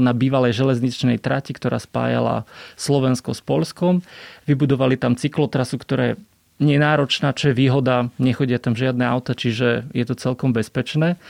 na 0.00 0.12
bývalej 0.16 0.56
železničnej 0.56 1.20
trati, 1.20 1.52
ktorá 1.52 1.76
spájala 1.76 2.48
Slovensko 2.78 3.36
s 3.36 3.44
Polskom. 3.44 4.00
Vybudovali 4.48 4.96
tam 4.96 5.12
cyklotrasu, 5.12 5.76
ktorá 5.76 6.14
je 6.14 6.18
nenáročná, 6.56 7.36
čo 7.36 7.52
je 7.52 7.58
výhoda, 7.58 8.08
nechodia 8.16 8.56
tam 8.56 8.72
žiadne 8.72 9.04
auta, 9.04 9.36
čiže 9.36 9.92
je 9.92 10.04
to 10.08 10.16
celkom 10.16 10.56
bezpečné. 10.56 11.20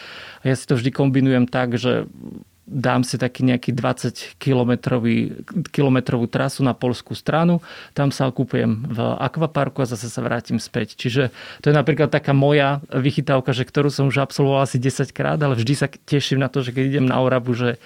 A 0.43 0.45
ja 0.47 0.55
si 0.55 0.71
to 0.71 0.79
vždy 0.79 0.95
kombinujem 0.95 1.51
tak, 1.51 1.75
že 1.75 2.07
dám 2.67 3.07
si 3.07 3.15
taký 3.15 3.47
nejaký 3.47 3.71
20 3.71 4.43
kilometrovú 5.71 6.27
trasu 6.27 6.67
na 6.67 6.75
polskú 6.75 7.15
stranu, 7.15 7.63
tam 7.95 8.11
sa 8.11 8.27
okupujem 8.27 8.91
v 8.91 8.99
akvaparku 9.23 9.87
a 9.87 9.87
zase 9.87 10.11
sa 10.11 10.19
vrátim 10.19 10.59
späť. 10.59 10.99
Čiže 10.99 11.31
to 11.63 11.71
je 11.71 11.75
napríklad 11.75 12.11
taká 12.11 12.35
moja 12.35 12.83
vychytávka, 12.91 13.55
že 13.55 13.63
ktorú 13.63 13.89
som 13.95 14.11
už 14.11 14.19
absolvoval 14.19 14.67
asi 14.67 14.83
10 14.83 15.15
krát, 15.15 15.39
ale 15.39 15.55
vždy 15.55 15.73
sa 15.79 15.87
teším 15.87 16.43
na 16.43 16.51
to, 16.51 16.67
že 16.67 16.75
keď 16.75 16.85
idem 16.91 17.07
na 17.07 17.23
Oravu, 17.23 17.55
že, 17.55 17.79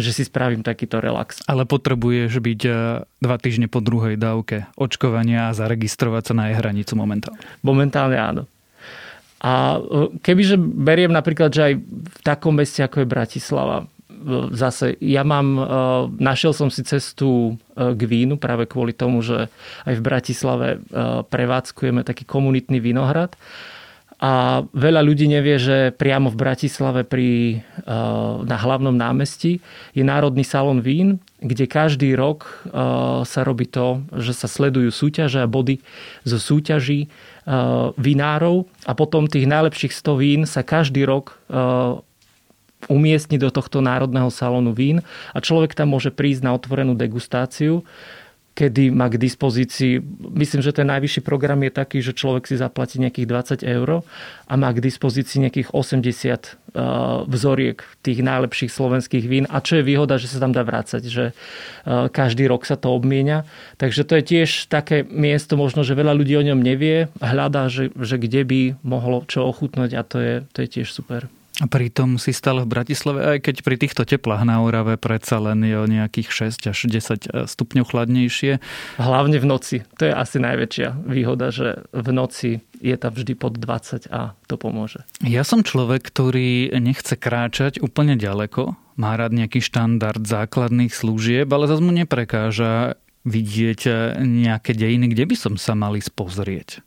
že 0.00 0.16
si 0.16 0.24
spravím 0.24 0.64
takýto 0.64 1.04
relax. 1.04 1.44
Ale 1.44 1.68
potrebuješ 1.68 2.32
byť 2.40 2.60
e, 2.64 2.72
dva 3.04 3.36
týždne 3.36 3.68
po 3.68 3.84
druhej 3.84 4.16
dávke 4.16 4.64
očkovania 4.80 5.52
a 5.52 5.56
zaregistrovať 5.56 6.32
sa 6.32 6.34
na 6.34 6.44
jej 6.48 6.56
hranicu 6.56 6.96
momentálne. 6.96 7.40
Momentálne 7.60 8.16
áno. 8.16 8.42
A 9.42 9.76
e, 9.76 10.14
kebyže 10.22 10.54
beriem 10.56 11.10
napríklad, 11.10 11.50
že 11.50 11.62
aj 11.68 11.74
v 11.82 12.18
takom 12.22 12.54
meste, 12.54 12.78
ako 12.80 13.02
je 13.02 13.10
Bratislava, 13.10 13.90
zase 14.54 14.96
ja 15.02 15.22
mám, 15.26 15.46
e, 15.58 15.62
našiel 16.22 16.54
som 16.54 16.68
si 16.70 16.82
cestu 16.86 17.58
e, 17.74 17.92
k 17.94 18.00
vínu 18.06 18.38
práve 18.38 18.70
kvôli 18.70 18.94
tomu, 18.94 19.20
že 19.20 19.50
aj 19.86 19.94
v 19.98 20.02
Bratislave 20.02 20.68
e, 20.74 20.78
prevádzkujeme 21.26 22.06
taký 22.06 22.24
komunitný 22.24 22.78
vinohrad. 22.80 23.34
A 24.22 24.62
veľa 24.70 25.02
ľudí 25.02 25.26
nevie, 25.26 25.58
že 25.58 25.90
priamo 25.98 26.30
v 26.30 26.38
Bratislave 26.38 27.02
pri, 27.02 27.58
na 28.46 28.54
hlavnom 28.54 28.94
námestí 28.94 29.58
je 29.98 30.06
Národný 30.06 30.46
salón 30.46 30.78
vín, 30.78 31.18
kde 31.42 31.66
každý 31.66 32.14
rok 32.14 32.46
sa 33.26 33.40
robí 33.42 33.66
to, 33.66 34.06
že 34.14 34.30
sa 34.30 34.46
sledujú 34.46 34.94
súťaže 34.94 35.42
a 35.42 35.50
body 35.50 35.82
zo 36.22 36.38
súťaží 36.38 37.10
vinárov 37.98 38.70
a 38.86 38.94
potom 38.94 39.26
tých 39.26 39.50
najlepších 39.50 39.90
100 39.90 40.22
vín 40.22 40.40
sa 40.46 40.62
každý 40.62 41.02
rok 41.02 41.42
umiestniť 42.90 43.38
do 43.38 43.50
tohto 43.54 43.78
národného 43.78 44.30
salónu 44.32 44.74
vín 44.74 45.04
a 45.34 45.38
človek 45.38 45.76
tam 45.76 45.94
môže 45.94 46.10
prísť 46.10 46.42
na 46.46 46.54
otvorenú 46.56 46.98
degustáciu, 46.98 47.86
kedy 48.52 48.92
má 48.92 49.08
k 49.08 49.16
dispozícii, 49.16 50.04
myslím, 50.36 50.60
že 50.60 50.76
ten 50.76 50.84
najvyšší 50.84 51.24
program 51.24 51.64
je 51.64 51.72
taký, 51.72 52.04
že 52.04 52.12
človek 52.12 52.44
si 52.44 52.60
zaplatí 52.60 53.00
nejakých 53.00 53.64
20 53.64 53.64
eur 53.64 54.04
a 54.44 54.52
má 54.60 54.68
k 54.76 54.84
dispozícii 54.84 55.48
nejakých 55.48 55.72
80 55.72 56.04
eh, 56.12 56.48
vzoriek 57.32 57.80
tých 58.04 58.20
najlepších 58.20 58.68
slovenských 58.68 59.24
vín. 59.24 59.44
A 59.48 59.64
čo 59.64 59.80
je 59.80 59.88
výhoda, 59.88 60.20
že 60.20 60.28
sa 60.28 60.36
tam 60.36 60.52
dá 60.52 60.68
vrácať, 60.68 61.00
že 61.08 61.24
eh, 61.32 62.12
každý 62.12 62.44
rok 62.44 62.68
sa 62.68 62.76
to 62.76 62.92
obmienia. 62.92 63.48
Takže 63.80 64.04
to 64.04 64.20
je 64.20 64.24
tiež 64.24 64.68
také 64.68 65.00
miesto, 65.00 65.56
možno, 65.56 65.80
že 65.80 65.96
veľa 65.96 66.12
ľudí 66.12 66.36
o 66.36 66.44
ňom 66.44 66.60
nevie, 66.60 67.08
hľadá, 67.24 67.72
že, 67.72 67.88
že 67.96 68.20
kde 68.20 68.44
by 68.44 68.60
mohlo 68.84 69.24
čo 69.24 69.48
ochutnať 69.48 69.90
a 69.96 70.02
to 70.04 70.16
je, 70.20 70.34
to 70.52 70.58
je 70.60 70.68
tiež 70.68 70.92
super. 70.92 71.32
A 71.60 71.68
pritom 71.68 72.16
si 72.16 72.32
stále 72.32 72.64
v 72.64 72.72
Bratislave, 72.72 73.36
aj 73.36 73.38
keď 73.44 73.56
pri 73.60 73.76
týchto 73.76 74.08
teplách 74.08 74.48
na 74.48 74.64
Orave 74.64 74.96
predsa 74.96 75.36
len 75.36 75.60
je 75.60 75.76
o 75.76 75.84
nejakých 75.84 76.48
6 76.56 76.72
až 76.72 76.78
10 76.88 77.44
stupňov 77.44 77.84
chladnejšie. 77.92 78.56
Hlavne 78.96 79.36
v 79.36 79.46
noci. 79.46 79.84
To 80.00 80.08
je 80.08 80.16
asi 80.16 80.40
najväčšia 80.40 81.04
výhoda, 81.04 81.52
že 81.52 81.84
v 81.92 82.08
noci 82.08 82.50
je 82.80 82.96
tam 82.96 83.12
vždy 83.12 83.36
pod 83.36 83.60
20 83.60 84.08
a 84.08 84.32
to 84.48 84.56
pomôže. 84.56 85.04
Ja 85.20 85.44
som 85.44 85.60
človek, 85.60 86.08
ktorý 86.08 86.72
nechce 86.80 87.20
kráčať 87.20 87.84
úplne 87.84 88.16
ďaleko. 88.16 88.96
Má 88.96 89.20
rád 89.20 89.36
nejaký 89.36 89.60
štandard 89.60 90.24
základných 90.24 90.96
služieb, 90.96 91.52
ale 91.52 91.68
zase 91.68 91.84
mu 91.84 91.92
neprekáža 91.92 92.96
vidieť 93.28 93.80
nejaké 94.24 94.72
dejiny, 94.72 95.12
kde 95.12 95.28
by 95.28 95.36
som 95.36 95.54
sa 95.60 95.76
mali 95.76 96.00
spozrieť. 96.00 96.80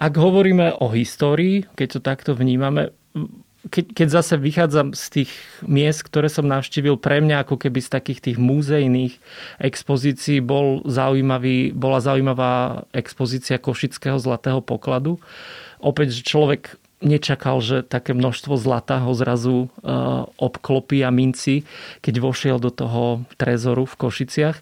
Ak 0.00 0.16
hovoríme 0.16 0.78
o 0.80 0.88
histórii, 0.94 1.68
keď 1.76 1.88
to 1.90 2.00
takto 2.00 2.30
vnímame, 2.32 2.90
keď, 3.70 3.94
keď 3.94 4.08
zase 4.10 4.34
vychádzam 4.42 4.90
z 4.90 5.04
tých 5.22 5.30
miest, 5.62 6.02
ktoré 6.02 6.26
som 6.26 6.50
navštívil, 6.50 6.98
pre 6.98 7.22
mňa 7.22 7.46
ako 7.46 7.62
keby 7.62 7.78
z 7.78 7.94
takých 7.94 8.20
tých 8.30 8.38
múzejných 8.42 9.14
expozícií 9.62 10.42
bol 10.42 10.82
zaujímavý, 10.82 11.70
bola 11.70 12.02
zaujímavá 12.02 12.84
expozícia 12.90 13.62
Košického 13.62 14.18
zlatého 14.18 14.58
pokladu. 14.58 15.22
Opäť, 15.78 16.18
že 16.18 16.26
človek 16.26 16.81
nečakal, 17.02 17.58
že 17.58 17.82
také 17.82 18.14
množstvo 18.14 18.54
zlata 18.56 19.02
ho 19.02 19.12
zrazu 19.12 19.68
uh, 19.68 20.30
obklopí 20.38 21.02
a 21.02 21.10
minci, 21.10 21.66
keď 22.00 22.14
vošiel 22.22 22.56
do 22.62 22.70
toho 22.70 23.26
trezoru 23.36 23.84
v 23.84 23.98
Košiciach. 23.98 24.56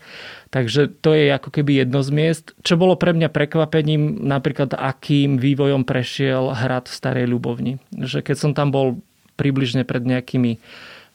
Takže 0.51 0.91
to 0.91 1.15
je 1.15 1.31
ako 1.31 1.53
keby 1.55 1.87
jedno 1.87 2.03
z 2.03 2.11
miest. 2.11 2.45
Čo 2.67 2.81
bolo 2.81 2.99
pre 2.99 3.15
mňa 3.15 3.31
prekvapením, 3.31 4.27
napríklad 4.27 4.75
akým 4.75 5.39
vývojom 5.39 5.87
prešiel 5.87 6.51
hrad 6.57 6.91
v 6.91 6.97
Starej 6.97 7.27
Ľubovni. 7.31 7.79
Že 7.95 8.27
keď 8.27 8.37
som 8.37 8.53
tam 8.57 8.75
bol 8.75 8.99
približne 9.39 9.87
pred 9.87 10.03
nejakými 10.03 10.59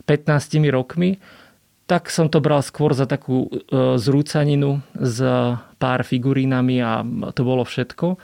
15 0.07 0.61
rokmi, 0.71 1.19
tak 1.85 2.09
som 2.09 2.29
to 2.33 2.41
bral 2.41 2.65
skôr 2.65 2.97
za 2.97 3.05
takú 3.05 3.45
e, 3.45 3.49
zrúcaninu 4.01 4.81
s 4.97 5.21
pár 5.77 6.01
figurínami 6.01 6.81
a 6.81 7.05
to 7.37 7.45
bolo 7.45 7.61
všetko 7.61 8.17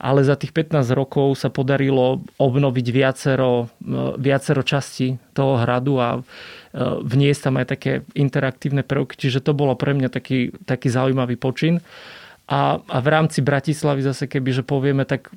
ale 0.00 0.24
za 0.24 0.32
tých 0.32 0.56
15 0.56 0.96
rokov 0.96 1.36
sa 1.36 1.52
podarilo 1.52 2.24
obnoviť 2.40 2.86
viacero, 2.88 3.68
e, 3.84 4.16
viacero 4.16 4.64
častí 4.64 5.20
toho 5.36 5.60
hradu 5.60 6.00
a 6.00 6.08
e, 6.16 6.20
vniesť 7.04 7.40
tam 7.44 7.54
aj 7.60 7.66
také 7.68 7.92
interaktívne 8.16 8.80
prvky, 8.80 9.20
čiže 9.20 9.44
to 9.44 9.52
bolo 9.52 9.76
pre 9.76 9.92
mňa 9.92 10.08
taký, 10.08 10.56
taký 10.64 10.88
zaujímavý 10.88 11.36
počin. 11.36 11.84
A, 12.48 12.80
a 12.80 12.98
v 12.98 13.08
rámci 13.12 13.44
Bratislavy 13.44 14.02
zase, 14.02 14.24
keby 14.26 14.64
povieme, 14.64 15.04
tak 15.04 15.30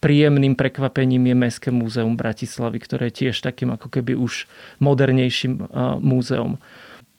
príjemným 0.00 0.56
prekvapením 0.56 1.26
je 1.26 1.36
Mestské 1.36 1.68
múzeum 1.68 2.16
Bratislavy, 2.16 2.80
ktoré 2.80 3.12
je 3.12 3.26
tiež 3.26 3.44
takým 3.44 3.76
ako 3.76 3.92
keby 3.92 4.16
už 4.16 4.46
modernejším 4.78 5.60
e, 5.60 5.62
múzeum. 5.98 6.62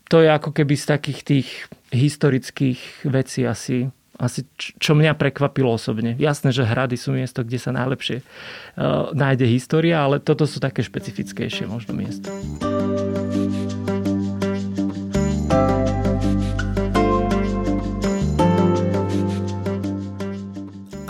To 0.07 0.23
je 0.23 0.27
ako 0.31 0.55
keby 0.55 0.75
z 0.75 0.85
takých 0.87 1.19
tých 1.23 1.47
historických 1.91 2.79
vecí 3.07 3.43
asi 3.43 3.91
asi 4.19 4.43
čo 4.57 4.91
mňa 4.93 5.15
prekvapilo 5.15 5.71
osobne. 5.71 6.19
Jasné, 6.19 6.51
že 6.51 6.67
hrady 6.67 6.99
sú 6.99 7.15
miesto, 7.15 7.41
kde 7.47 7.59
sa 7.61 7.71
najlepšie 7.71 8.21
uh, 8.21 9.09
nájde 9.15 9.47
história, 9.47 10.03
ale 10.03 10.19
toto 10.19 10.43
sú 10.43 10.59
také 10.59 10.83
špecifickejšie 10.83 11.69
možno 11.69 11.95
miesta. 11.95 12.29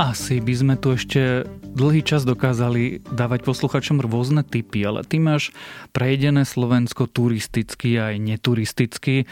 Asi 0.01 0.41
by 0.41 0.53
sme 0.57 0.75
tu 0.81 0.97
ešte 0.97 1.45
dlhý 1.71 2.01
čas 2.03 2.25
dokázali 2.25 3.05
dávať 3.05 3.47
posluchačom 3.47 4.01
rôzne 4.03 4.43
typy, 4.43 4.83
ale 4.83 5.05
ty 5.07 5.21
máš 5.21 5.55
prejdené 5.95 6.43
Slovensko 6.43 7.05
turisticky 7.07 7.95
aj 7.95 8.19
neturisticky. 8.19 9.29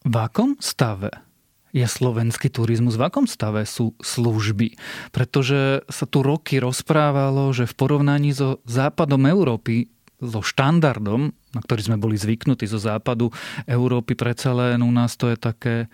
V 0.00 0.14
akom 0.16 0.60
stave 0.60 1.29
je 1.70 1.86
slovenský 1.86 2.50
turizmus, 2.50 2.98
v 2.98 3.06
akom 3.06 3.26
stave 3.30 3.62
sú 3.66 3.94
služby? 4.02 4.74
Pretože 5.14 5.86
sa 5.86 6.06
tu 6.06 6.22
roky 6.22 6.58
rozprávalo, 6.58 7.54
že 7.54 7.70
v 7.70 7.74
porovnaní 7.78 8.34
so 8.34 8.58
západom 8.66 9.22
Európy, 9.26 9.90
so 10.20 10.44
štandardom, 10.44 11.32
na 11.56 11.60
ktorý 11.64 11.80
sme 11.80 11.96
boli 11.96 12.20
zvyknutí 12.20 12.68
zo 12.68 12.76
západu 12.76 13.32
Európy, 13.64 14.12
predsa 14.14 14.52
len 14.52 14.84
u 14.84 14.92
nás 14.92 15.16
to 15.16 15.32
je 15.32 15.38
také 15.40 15.88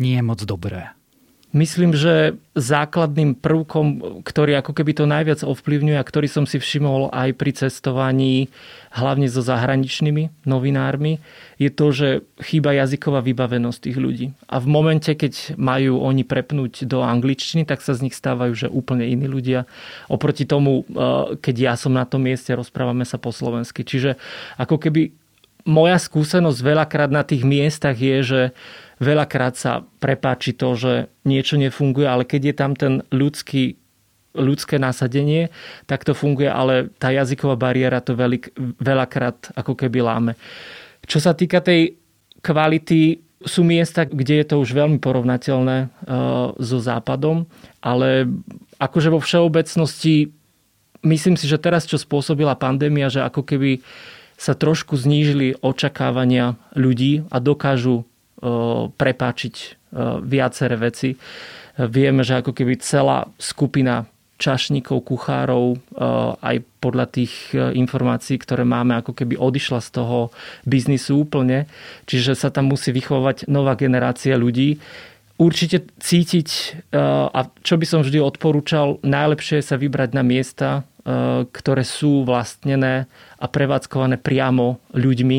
nie 0.00 0.18
moc 0.18 0.42
dobré. 0.42 0.90
Myslím, 1.52 1.92
že 1.92 2.40
základným 2.56 3.36
prvkom, 3.36 4.20
ktorý 4.24 4.56
ako 4.64 4.72
keby 4.72 4.92
to 4.96 5.04
najviac 5.04 5.44
ovplyvňuje 5.44 6.00
a 6.00 6.08
ktorý 6.08 6.24
som 6.24 6.48
si 6.48 6.56
všimol 6.56 7.12
aj 7.12 7.36
pri 7.36 7.52
cestovaní, 7.52 8.48
hlavne 8.88 9.28
so 9.28 9.44
zahraničnými 9.44 10.48
novinármi, 10.48 11.20
je 11.60 11.68
to, 11.68 11.92
že 11.92 12.08
chýba 12.40 12.72
jazyková 12.72 13.20
vybavenosť 13.20 13.78
tých 13.84 13.98
ľudí. 14.00 14.26
A 14.48 14.64
v 14.64 14.66
momente, 14.72 15.12
keď 15.12 15.60
majú 15.60 16.00
oni 16.00 16.24
prepnúť 16.24 16.88
do 16.88 17.04
angličtiny, 17.04 17.68
tak 17.68 17.84
sa 17.84 17.92
z 17.92 18.08
nich 18.08 18.16
stávajú 18.16 18.52
že 18.56 18.72
úplne 18.72 19.04
iní 19.04 19.28
ľudia. 19.28 19.68
Oproti 20.08 20.48
tomu, 20.48 20.88
eh, 20.88 21.36
keď 21.36 21.54
ja 21.60 21.74
som 21.76 21.92
na 21.92 22.08
tom 22.08 22.24
mieste, 22.24 22.48
rozprávame 22.56 23.04
sa 23.04 23.20
po 23.20 23.28
slovensky. 23.28 23.84
Čiže 23.84 24.16
ako 24.56 24.80
keby 24.80 25.12
moja 25.68 25.98
skúsenosť 25.98 26.58
veľakrát 26.58 27.10
na 27.12 27.22
tých 27.22 27.46
miestach 27.46 27.94
je, 27.94 28.16
že 28.22 28.42
Veľakrát 29.02 29.58
sa 29.58 29.82
prepáči 29.98 30.54
to, 30.54 30.78
že 30.78 31.10
niečo 31.26 31.58
nefunguje, 31.58 32.06
ale 32.06 32.22
keď 32.22 32.42
je 32.46 32.54
tam 32.54 32.72
ten 32.78 32.94
ľudský 33.10 33.82
ľudské 34.32 34.80
nasadenie, 34.80 35.52
tak 35.84 36.08
to 36.08 36.16
funguje, 36.16 36.48
ale 36.48 36.88
tá 36.96 37.12
jazyková 37.12 37.52
bariéra 37.52 38.00
to 38.00 38.16
veľk, 38.16 38.56
veľakrát 38.80 39.52
ako 39.52 39.76
keby 39.76 40.00
láme. 40.00 40.32
Čo 41.04 41.20
sa 41.20 41.36
týka 41.36 41.60
tej 41.60 42.00
kvality, 42.40 43.20
sú 43.42 43.66
miesta, 43.66 44.06
kde 44.06 44.40
je 44.40 44.46
to 44.48 44.56
už 44.62 44.70
veľmi 44.72 45.02
porovnateľné 45.02 45.76
uh, 45.84 46.54
so 46.62 46.78
západom, 46.78 47.44
ale 47.82 48.30
akože 48.78 49.10
vo 49.10 49.18
všeobecnosti 49.18 50.30
myslím 51.02 51.34
si, 51.34 51.50
že 51.50 51.58
teraz, 51.58 51.84
čo 51.84 51.98
spôsobila 51.98 52.54
pandémia, 52.54 53.10
že 53.10 53.20
ako 53.20 53.42
keby 53.42 53.82
sa 54.38 54.54
trošku 54.54 54.94
znížili 54.98 55.58
očakávania 55.60 56.58
ľudí 56.74 57.26
a 57.30 57.38
dokážu 57.38 58.06
prepáčiť 58.98 59.54
viaceré 60.26 60.74
veci. 60.74 61.14
Vieme, 61.78 62.26
že 62.26 62.42
ako 62.42 62.52
keby 62.52 62.82
celá 62.82 63.30
skupina 63.38 64.04
čašníkov, 64.42 65.06
kuchárov, 65.06 65.78
aj 66.42 66.56
podľa 66.82 67.06
tých 67.14 67.54
informácií, 67.54 68.42
ktoré 68.42 68.66
máme, 68.66 68.98
ako 68.98 69.14
keby 69.14 69.38
odišla 69.38 69.78
z 69.78 70.02
toho 70.02 70.34
biznisu 70.66 71.22
úplne. 71.22 71.70
Čiže 72.10 72.34
sa 72.34 72.50
tam 72.50 72.74
musí 72.74 72.90
vychovať 72.90 73.46
nová 73.46 73.78
generácia 73.78 74.34
ľudí. 74.34 74.82
Určite 75.38 75.86
cítiť, 76.02 76.48
a 77.30 77.40
čo 77.62 77.74
by 77.78 77.86
som 77.86 78.02
vždy 78.02 78.18
odporúčal, 78.18 78.98
najlepšie 79.06 79.62
je 79.62 79.68
sa 79.70 79.78
vybrať 79.78 80.10
na 80.18 80.26
miesta, 80.26 80.82
ktoré 81.50 81.82
sú 81.82 82.26
vlastnené 82.26 83.06
a 83.38 83.46
prevádzkované 83.46 84.18
priamo 84.22 84.82
ľuďmi, 84.94 85.38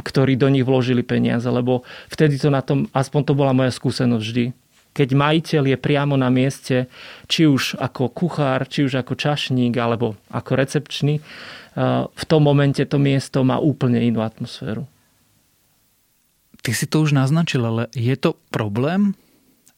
ktorí 0.00 0.40
do 0.40 0.48
nich 0.48 0.64
vložili 0.64 1.04
peniaze, 1.04 1.44
lebo 1.44 1.84
vtedy 2.08 2.40
to 2.40 2.48
na 2.48 2.64
tom, 2.64 2.88
aspoň 2.96 3.20
to 3.28 3.32
bola 3.36 3.52
moja 3.52 3.68
skúsenosť 3.68 4.24
vždy. 4.24 4.44
Keď 4.92 5.08
majiteľ 5.16 5.62
je 5.72 5.78
priamo 5.80 6.16
na 6.20 6.28
mieste, 6.28 6.88
či 7.28 7.48
už 7.48 7.80
ako 7.80 8.12
kuchár, 8.12 8.68
či 8.68 8.84
už 8.84 9.00
ako 9.00 9.16
čašník, 9.16 9.72
alebo 9.76 10.16
ako 10.32 10.52
recepčný, 10.56 11.20
eh, 11.20 11.22
v 12.08 12.24
tom 12.28 12.44
momente 12.44 12.84
to 12.84 12.96
miesto 12.96 13.44
má 13.44 13.60
úplne 13.60 14.00
inú 14.00 14.20
atmosféru. 14.24 14.88
Ty 16.62 16.70
si 16.76 16.86
to 16.86 17.02
už 17.02 17.16
naznačil, 17.16 17.64
ale 17.66 17.82
je 17.92 18.14
to 18.14 18.38
problém? 18.54 19.18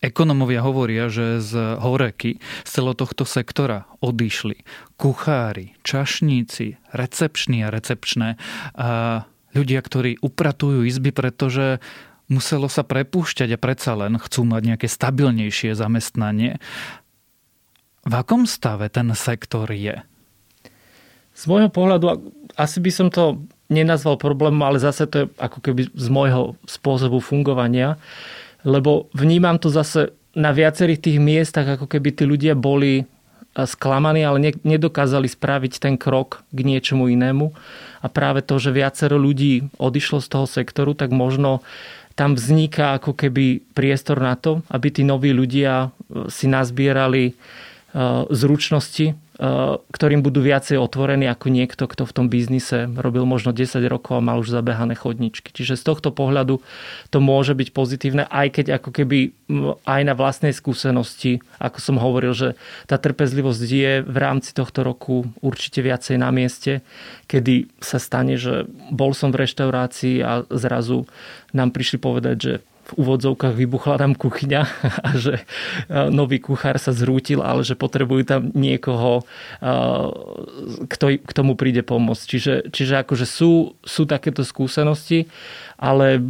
Ekonomovia 0.04 0.60
hovoria, 0.60 1.08
že 1.08 1.40
z 1.40 1.80
horeky, 1.80 2.36
z 2.60 2.68
celého 2.68 2.92
tohto 2.92 3.24
sektora 3.24 3.88
odišli 4.04 4.60
kuchári, 5.00 5.72
čašníci, 5.80 6.76
recepční 6.92 7.64
a 7.64 7.72
recepčné. 7.72 8.36
A 8.76 9.24
ľudia, 9.54 9.80
ktorí 9.80 10.18
upratujú 10.20 10.84
izby, 10.84 11.14
pretože 11.14 11.78
muselo 12.26 12.66
sa 12.66 12.82
prepúšťať 12.82 13.54
a 13.54 13.62
predsa 13.62 13.94
len 13.94 14.18
chcú 14.18 14.44
mať 14.44 14.62
nejaké 14.74 14.86
stabilnejšie 14.90 15.78
zamestnanie. 15.78 16.58
V 18.04 18.12
akom 18.12 18.44
stave 18.44 18.90
ten 18.92 19.08
sektor 19.16 19.70
je? 19.72 20.02
Z 21.34 21.42
môjho 21.50 21.72
pohľadu, 21.72 22.30
asi 22.54 22.78
by 22.78 22.90
som 22.92 23.08
to 23.10 23.42
nenazval 23.72 24.20
problémom, 24.20 24.60
ale 24.62 24.78
zase 24.78 25.08
to 25.08 25.16
je 25.24 25.26
ako 25.40 25.58
keby 25.64 25.88
z 25.90 26.08
môjho 26.12 26.54
spôsobu 26.68 27.18
fungovania, 27.18 27.96
lebo 28.62 29.08
vnímam 29.16 29.56
to 29.56 29.72
zase 29.72 30.12
na 30.36 30.50
viacerých 30.52 31.00
tých 31.00 31.18
miestach, 31.22 31.66
ako 31.66 31.86
keby 31.88 32.12
tí 32.12 32.26
ľudia 32.26 32.58
boli 32.58 33.06
sklamaní, 33.54 34.26
ale 34.26 34.58
nedokázali 34.66 35.30
spraviť 35.30 35.78
ten 35.78 35.94
krok 35.94 36.42
k 36.50 36.58
niečomu 36.66 37.06
inému. 37.06 37.54
A 38.04 38.06
práve 38.12 38.44
to, 38.44 38.60
že 38.60 38.76
viacero 38.76 39.16
ľudí 39.16 39.72
odišlo 39.80 40.20
z 40.20 40.28
toho 40.28 40.44
sektoru, 40.44 40.92
tak 40.92 41.08
možno 41.08 41.64
tam 42.14 42.36
vzniká 42.36 43.00
ako 43.00 43.16
keby 43.16 43.64
priestor 43.72 44.20
na 44.20 44.36
to, 44.36 44.60
aby 44.68 44.92
tí 44.92 45.02
noví 45.02 45.32
ľudia 45.32 45.88
si 46.28 46.46
nazbierali 46.46 47.32
zručnosti, 48.28 49.16
E, 49.16 49.23
ktorým 49.90 50.22
budú 50.22 50.46
viacej 50.46 50.78
otvorení 50.78 51.26
ako 51.26 51.50
niekto, 51.50 51.90
kto 51.90 52.06
v 52.06 52.14
tom 52.14 52.26
biznise 52.30 52.86
robil 52.94 53.26
možno 53.26 53.50
10 53.50 53.82
rokov 53.90 54.22
a 54.22 54.22
mal 54.22 54.38
už 54.38 54.54
zabehané 54.54 54.94
chodničky. 54.94 55.50
Čiže 55.50 55.74
z 55.74 55.82
tohto 55.82 56.14
pohľadu 56.14 56.62
to 57.10 57.18
môže 57.18 57.58
byť 57.58 57.68
pozitívne, 57.74 58.30
aj 58.30 58.46
keď 58.54 58.66
ako 58.78 58.94
keby 58.94 59.34
aj 59.82 60.02
na 60.06 60.14
vlastnej 60.14 60.54
skúsenosti, 60.54 61.42
ako 61.58 61.78
som 61.82 61.96
hovoril, 61.98 62.30
že 62.30 62.48
tá 62.86 62.94
trpezlivosť 62.94 63.66
je 63.66 63.92
v 64.06 64.16
rámci 64.22 64.54
tohto 64.54 64.86
roku 64.86 65.26
určite 65.42 65.82
viacej 65.82 66.14
na 66.14 66.30
mieste, 66.30 66.86
kedy 67.26 67.74
sa 67.82 67.98
stane, 67.98 68.38
že 68.38 68.70
bol 68.94 69.18
som 69.18 69.34
v 69.34 69.42
reštaurácii 69.42 70.22
a 70.22 70.46
zrazu 70.46 71.10
nám 71.50 71.74
prišli 71.74 71.98
povedať, 71.98 72.36
že 72.38 72.54
v 72.84 72.90
úvodzovkách 73.00 73.56
vybuchla 73.56 73.96
tam 73.96 74.12
kuchyňa 74.12 74.62
a 75.08 75.08
že 75.16 75.40
e, 75.40 75.42
nový 76.12 76.36
kuchár 76.36 76.76
sa 76.76 76.92
zrútil, 76.92 77.40
ale 77.40 77.64
že 77.64 77.72
potrebujú 77.72 78.28
tam 78.28 78.52
niekoho, 78.52 79.24
e, 79.60 79.68
k 81.24 81.30
tomu 81.32 81.56
príde 81.56 81.80
pomôcť. 81.80 82.24
Čiže, 82.28 82.54
čiže 82.68 82.94
akože 83.00 83.24
sú, 83.24 83.80
sú 83.80 84.02
takéto 84.04 84.44
skúsenosti, 84.44 85.32
ale 85.80 86.20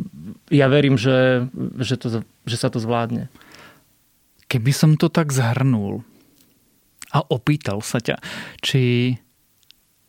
ja 0.48 0.70
verím, 0.70 0.94
že, 0.94 1.50
že, 1.82 1.98
to, 1.98 2.22
že 2.46 2.56
sa 2.56 2.70
to 2.70 2.78
zvládne. 2.78 3.26
Keby 4.46 4.70
som 4.70 4.94
to 4.94 5.10
tak 5.10 5.34
zhrnul 5.34 6.06
a 7.10 7.18
opýtal 7.26 7.82
sa 7.82 7.98
ťa, 7.98 8.22
či 8.62 9.14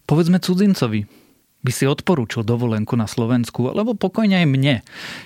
povedzme 0.06 0.38
cudzincovi, 0.38 1.25
by 1.66 1.72
si 1.74 1.90
odporúčil 1.90 2.46
dovolenku 2.46 2.94
na 2.94 3.10
Slovensku, 3.10 3.66
alebo 3.74 3.98
pokojne 3.98 4.46
aj 4.46 4.48
mne, 4.48 4.76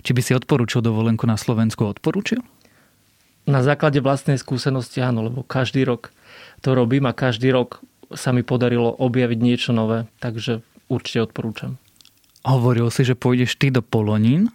či 0.07 0.15
by 0.15 0.21
si 0.23 0.31
odporúčil 0.31 0.79
dovolenku 0.79 1.27
na 1.27 1.35
Slovensku, 1.35 1.83
odporúčil? 1.83 2.39
Na 3.43 3.59
základe 3.59 3.99
vlastnej 3.99 4.39
skúsenosti 4.39 5.03
áno, 5.03 5.27
lebo 5.27 5.43
každý 5.43 5.83
rok 5.83 6.15
to 6.63 6.71
robím 6.71 7.11
a 7.11 7.17
každý 7.17 7.51
rok 7.51 7.83
sa 8.15 8.31
mi 8.31 8.41
podarilo 8.41 8.95
objaviť 8.95 9.39
niečo 9.43 9.75
nové, 9.75 10.07
takže 10.23 10.63
určite 10.87 11.27
odporúčam. 11.27 11.75
Hovoril 12.47 12.87
si, 12.87 13.03
že 13.03 13.19
pôjdeš 13.19 13.59
ty 13.59 13.67
do 13.69 13.83
Polonín. 13.83 14.47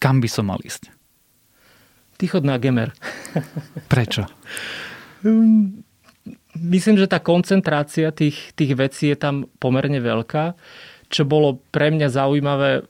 Kam 0.00 0.24
by 0.24 0.28
som 0.32 0.48
mal 0.48 0.58
ísť? 0.64 0.88
Tychodná 2.16 2.56
Gemer. 2.56 2.96
Prečo? 3.92 4.24
myslím, 6.56 6.96
že 6.96 7.10
tá 7.10 7.20
koncentrácia 7.20 8.10
tých, 8.10 8.52
tých 8.56 8.72
vecí 8.76 9.12
je 9.12 9.18
tam 9.18 9.46
pomerne 9.60 10.00
veľká, 10.00 10.56
čo 11.12 11.22
bolo 11.22 11.62
pre 11.70 11.92
mňa 11.92 12.08
zaujímavé 12.10 12.82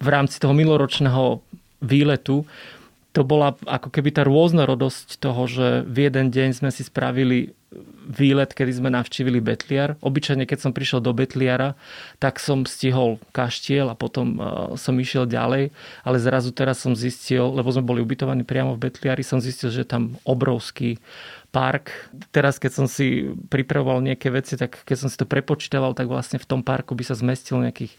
v 0.00 0.08
rámci 0.08 0.40
toho 0.40 0.56
miloročného 0.56 1.44
výletu. 1.84 2.48
To 3.14 3.22
bola 3.26 3.58
ako 3.66 3.90
keby 3.90 4.14
tá 4.14 4.22
rôznorodosť 4.22 5.18
toho, 5.18 5.42
že 5.46 5.66
v 5.86 6.10
jeden 6.10 6.30
deň 6.30 6.48
sme 6.54 6.70
si 6.70 6.86
spravili 6.86 7.54
výlet, 8.10 8.50
kedy 8.50 8.82
sme 8.82 8.90
navštívili 8.90 9.38
Betliar. 9.38 9.94
Obyčajne, 10.02 10.42
keď 10.42 10.58
som 10.58 10.74
prišiel 10.74 10.98
do 10.98 11.14
Betliara, 11.14 11.78
tak 12.18 12.42
som 12.42 12.66
stihol 12.66 13.22
kaštiel 13.30 13.86
a 13.86 13.94
potom 13.94 14.34
uh, 14.34 14.74
som 14.74 14.98
išiel 14.98 15.30
ďalej, 15.30 15.70
ale 16.02 16.16
zrazu 16.18 16.50
teraz 16.50 16.82
som 16.82 16.98
zistil, 16.98 17.54
lebo 17.54 17.70
sme 17.70 17.86
boli 17.86 18.02
ubytovaní 18.02 18.42
priamo 18.42 18.74
v 18.74 18.90
Betliari, 18.90 19.22
som 19.22 19.38
zistil, 19.38 19.70
že 19.70 19.86
tam 19.86 20.18
obrovský 20.26 20.98
park. 21.50 21.90
Teraz, 22.30 22.62
keď 22.62 22.72
som 22.72 22.86
si 22.86 23.34
pripravoval 23.50 24.00
nejaké 24.06 24.30
veci, 24.30 24.54
tak 24.54 24.86
keď 24.86 24.96
som 24.96 25.08
si 25.10 25.18
to 25.18 25.26
prepočítaval, 25.26 25.98
tak 25.98 26.06
vlastne 26.06 26.38
v 26.38 26.46
tom 26.46 26.62
parku 26.62 26.94
by 26.94 27.02
sa 27.02 27.18
zmestil 27.18 27.58
nejakých 27.58 27.94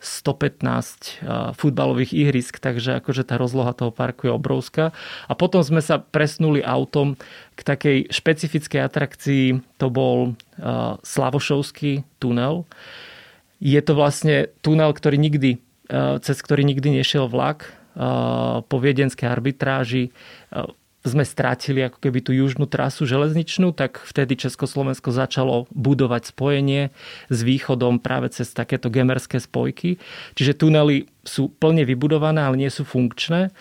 115 0.00 1.20
futbalových 1.60 2.16
ihrisk, 2.16 2.56
takže 2.56 3.04
akože 3.04 3.20
tá 3.24 3.36
rozloha 3.36 3.76
toho 3.76 3.92
parku 3.92 4.28
je 4.28 4.32
obrovská. 4.32 4.96
A 5.28 5.36
potom 5.36 5.60
sme 5.60 5.84
sa 5.84 6.00
presnuli 6.00 6.64
autom 6.64 7.20
k 7.56 7.60
takej 7.60 7.98
špecifickej 8.08 8.80
atrakcii, 8.80 9.60
to 9.76 9.86
bol 9.92 10.36
Slavošovský 11.04 12.04
tunel. 12.16 12.64
Je 13.60 13.76
to 13.84 13.92
vlastne 13.92 14.48
tunel, 14.64 14.96
ktorý 14.96 15.20
nikdy, 15.20 15.60
cez 16.24 16.36
ktorý 16.40 16.64
nikdy 16.64 16.96
nešiel 16.96 17.28
vlak, 17.28 17.68
po 18.64 18.76
viedenskej 18.80 19.28
arbitráži 19.28 20.16
sme 21.00 21.24
strátili 21.24 21.80
ako 21.80 21.96
keby 21.96 22.20
tú 22.20 22.36
južnú 22.36 22.68
trasu 22.68 23.08
železničnú, 23.08 23.72
tak 23.72 24.04
vtedy 24.04 24.36
Československo 24.36 25.08
začalo 25.08 25.64
budovať 25.72 26.36
spojenie 26.36 26.92
s 27.32 27.38
východom 27.40 27.96
práve 28.04 28.28
cez 28.28 28.52
takéto 28.52 28.92
gemerské 28.92 29.40
spojky. 29.40 29.96
Čiže 30.36 30.60
tunely 30.60 31.08
sú 31.24 31.48
plne 31.48 31.88
vybudované, 31.88 32.44
ale 32.44 32.60
nie 32.60 32.70
sú 32.72 32.84
funkčné 32.84 33.52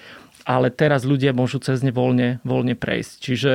ale 0.50 0.74
teraz 0.74 1.06
ľudia 1.06 1.30
môžu 1.30 1.62
cez 1.62 1.86
ne 1.86 1.94
voľne, 1.94 2.42
voľne 2.42 2.74
prejsť. 2.74 3.14
Čiže 3.22 3.52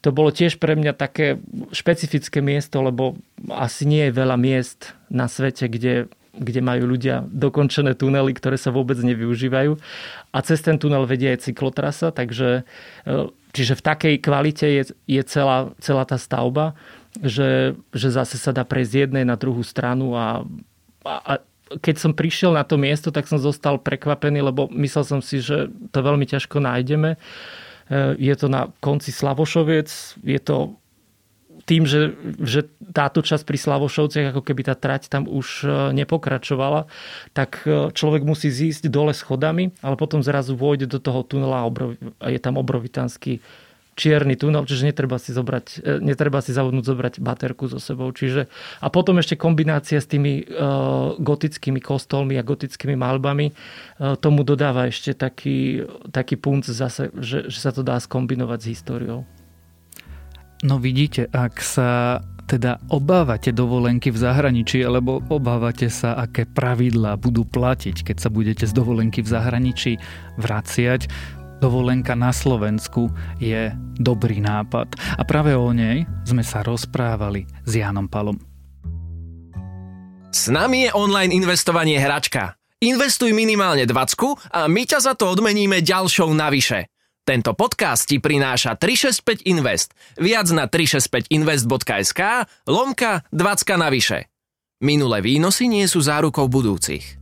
to 0.00 0.08
bolo 0.08 0.32
tiež 0.32 0.56
pre 0.56 0.72
mňa 0.72 0.96
také 0.96 1.36
špecifické 1.68 2.40
miesto, 2.40 2.80
lebo 2.80 3.20
asi 3.52 3.84
nie 3.84 4.08
je 4.08 4.16
veľa 4.16 4.40
miest 4.40 4.96
na 5.12 5.28
svete, 5.28 5.68
kde 5.68 6.08
kde 6.40 6.60
majú 6.64 6.96
ľudia 6.96 7.28
dokončené 7.28 7.92
tunely, 7.92 8.32
ktoré 8.32 8.56
sa 8.56 8.72
vôbec 8.72 8.96
nevyužívajú. 8.96 9.76
A 10.32 10.38
cez 10.40 10.64
ten 10.64 10.80
tunel 10.80 11.04
vedie 11.04 11.36
aj 11.36 11.44
cyklotrasa, 11.44 12.08
takže 12.10 12.64
e, 13.04 13.12
čiže 13.52 13.76
v 13.76 13.84
takej 13.84 14.14
kvalite 14.24 14.66
je, 14.66 14.82
je 15.04 15.22
celá, 15.28 15.76
celá 15.84 16.08
tá 16.08 16.16
stavba, 16.16 16.72
že, 17.20 17.76
že 17.92 18.08
zase 18.08 18.40
sa 18.40 18.56
dá 18.56 18.64
prejsť 18.64 18.90
z 18.90 18.98
jednej 19.04 19.24
na 19.28 19.36
druhú 19.36 19.60
stranu 19.60 20.16
a, 20.16 20.48
a, 21.04 21.14
a 21.20 21.32
keď 21.78 22.02
som 22.02 22.16
prišiel 22.16 22.56
na 22.56 22.66
to 22.66 22.74
miesto, 22.74 23.14
tak 23.14 23.30
som 23.30 23.38
zostal 23.38 23.78
prekvapený, 23.78 24.42
lebo 24.42 24.66
myslel 24.74 25.04
som 25.06 25.20
si, 25.22 25.38
že 25.38 25.70
to 25.94 25.98
veľmi 26.02 26.26
ťažko 26.26 26.58
nájdeme. 26.58 27.14
E, 27.14 27.18
je 28.18 28.34
to 28.34 28.50
na 28.50 28.72
konci 28.82 29.12
Slavošoviec, 29.12 30.18
je 30.24 30.40
to 30.40 30.79
tým, 31.70 31.86
že, 31.86 32.18
že 32.42 32.66
táto 32.90 33.22
časť 33.22 33.46
pri 33.46 33.54
Slavošovciach, 33.54 34.34
ako 34.34 34.42
keby 34.42 34.66
tá 34.66 34.74
trať 34.74 35.06
tam 35.06 35.30
už 35.30 35.62
e, 35.62 35.94
nepokračovala, 35.94 36.90
tak 37.30 37.62
e, 37.62 37.94
človek 37.94 38.26
musí 38.26 38.50
zísť 38.50 38.90
dole 38.90 39.14
schodami, 39.14 39.70
ale 39.78 39.94
potom 39.94 40.18
zrazu 40.18 40.58
vôjde 40.58 40.90
do 40.90 40.98
toho 40.98 41.22
tunela 41.22 41.62
a 41.62 42.26
je 42.26 42.40
tam 42.42 42.58
obrovitanský 42.58 43.38
čierny 43.94 44.34
tunel, 44.34 44.66
čiže 44.66 44.90
netreba 44.90 45.22
si, 45.22 45.30
zobrať, 45.30 45.66
e, 45.78 46.02
netreba 46.02 46.42
si 46.42 46.50
zavodnúť 46.50 46.84
zobrať 46.90 47.14
baterku 47.22 47.70
so 47.70 47.78
sebou. 47.78 48.10
Čiže, 48.10 48.50
a 48.82 48.90
potom 48.90 49.22
ešte 49.22 49.38
kombinácia 49.38 50.02
s 50.02 50.10
tými 50.10 50.42
uh, 50.50 51.14
gotickými 51.20 51.78
kostolmi 51.78 52.34
a 52.34 52.42
gotickými 52.42 52.98
malbami 52.98 53.52
uh, 53.52 54.16
tomu 54.18 54.42
dodáva 54.42 54.90
ešte 54.90 55.14
taký, 55.14 55.86
taký 56.10 56.34
punc 56.34 56.66
zase, 56.66 57.14
že, 57.14 57.46
že 57.46 57.58
sa 57.62 57.70
to 57.70 57.86
dá 57.86 57.94
skombinovať 58.00 58.58
s 58.58 58.66
históriou. 58.74 59.22
No 60.60 60.76
vidíte, 60.76 61.24
ak 61.32 61.56
sa 61.64 62.20
teda 62.44 62.82
obávate 62.90 63.54
dovolenky 63.54 64.10
v 64.12 64.20
zahraničí, 64.20 64.82
alebo 64.84 65.24
obávate 65.30 65.88
sa, 65.88 66.18
aké 66.18 66.44
pravidlá 66.44 67.16
budú 67.16 67.46
platiť, 67.46 68.02
keď 68.02 68.16
sa 68.18 68.28
budete 68.28 68.66
z 68.66 68.72
dovolenky 68.74 69.22
v 69.22 69.30
zahraničí 69.30 69.92
vraciať, 70.36 71.06
dovolenka 71.64 72.12
na 72.12 72.34
Slovensku 72.34 73.08
je 73.38 73.70
dobrý 73.96 74.42
nápad. 74.42 74.98
A 75.16 75.22
práve 75.22 75.54
o 75.56 75.70
nej 75.70 76.04
sme 76.26 76.44
sa 76.44 76.60
rozprávali 76.60 77.46
s 77.64 77.72
Jánom 77.78 78.10
Palom. 78.10 78.36
S 80.30 80.52
nami 80.52 80.88
je 80.88 80.90
online 80.92 81.32
investovanie 81.32 81.96
hračka. 81.96 82.58
Investuj 82.80 83.32
minimálne 83.32 83.84
20 83.84 84.56
a 84.56 84.64
my 84.68 84.82
ťa 84.88 84.98
za 85.04 85.12
to 85.16 85.28
odmeníme 85.28 85.84
ďalšou 85.84 86.32
navyše. 86.32 86.88
Tento 87.28 87.52
podcast 87.52 88.08
ti 88.08 88.16
prináša 88.16 88.80
365 88.80 89.44
Invest. 89.44 89.92
Viac 90.16 90.48
na 90.56 90.64
365invest.sk 90.66 92.20
lomka 92.64 93.28
20 93.28 93.76
navyše. 93.76 94.32
Minulé 94.80 95.20
výnosy 95.20 95.68
nie 95.68 95.84
sú 95.84 96.00
zárukou 96.00 96.48
budúcich. 96.48 97.19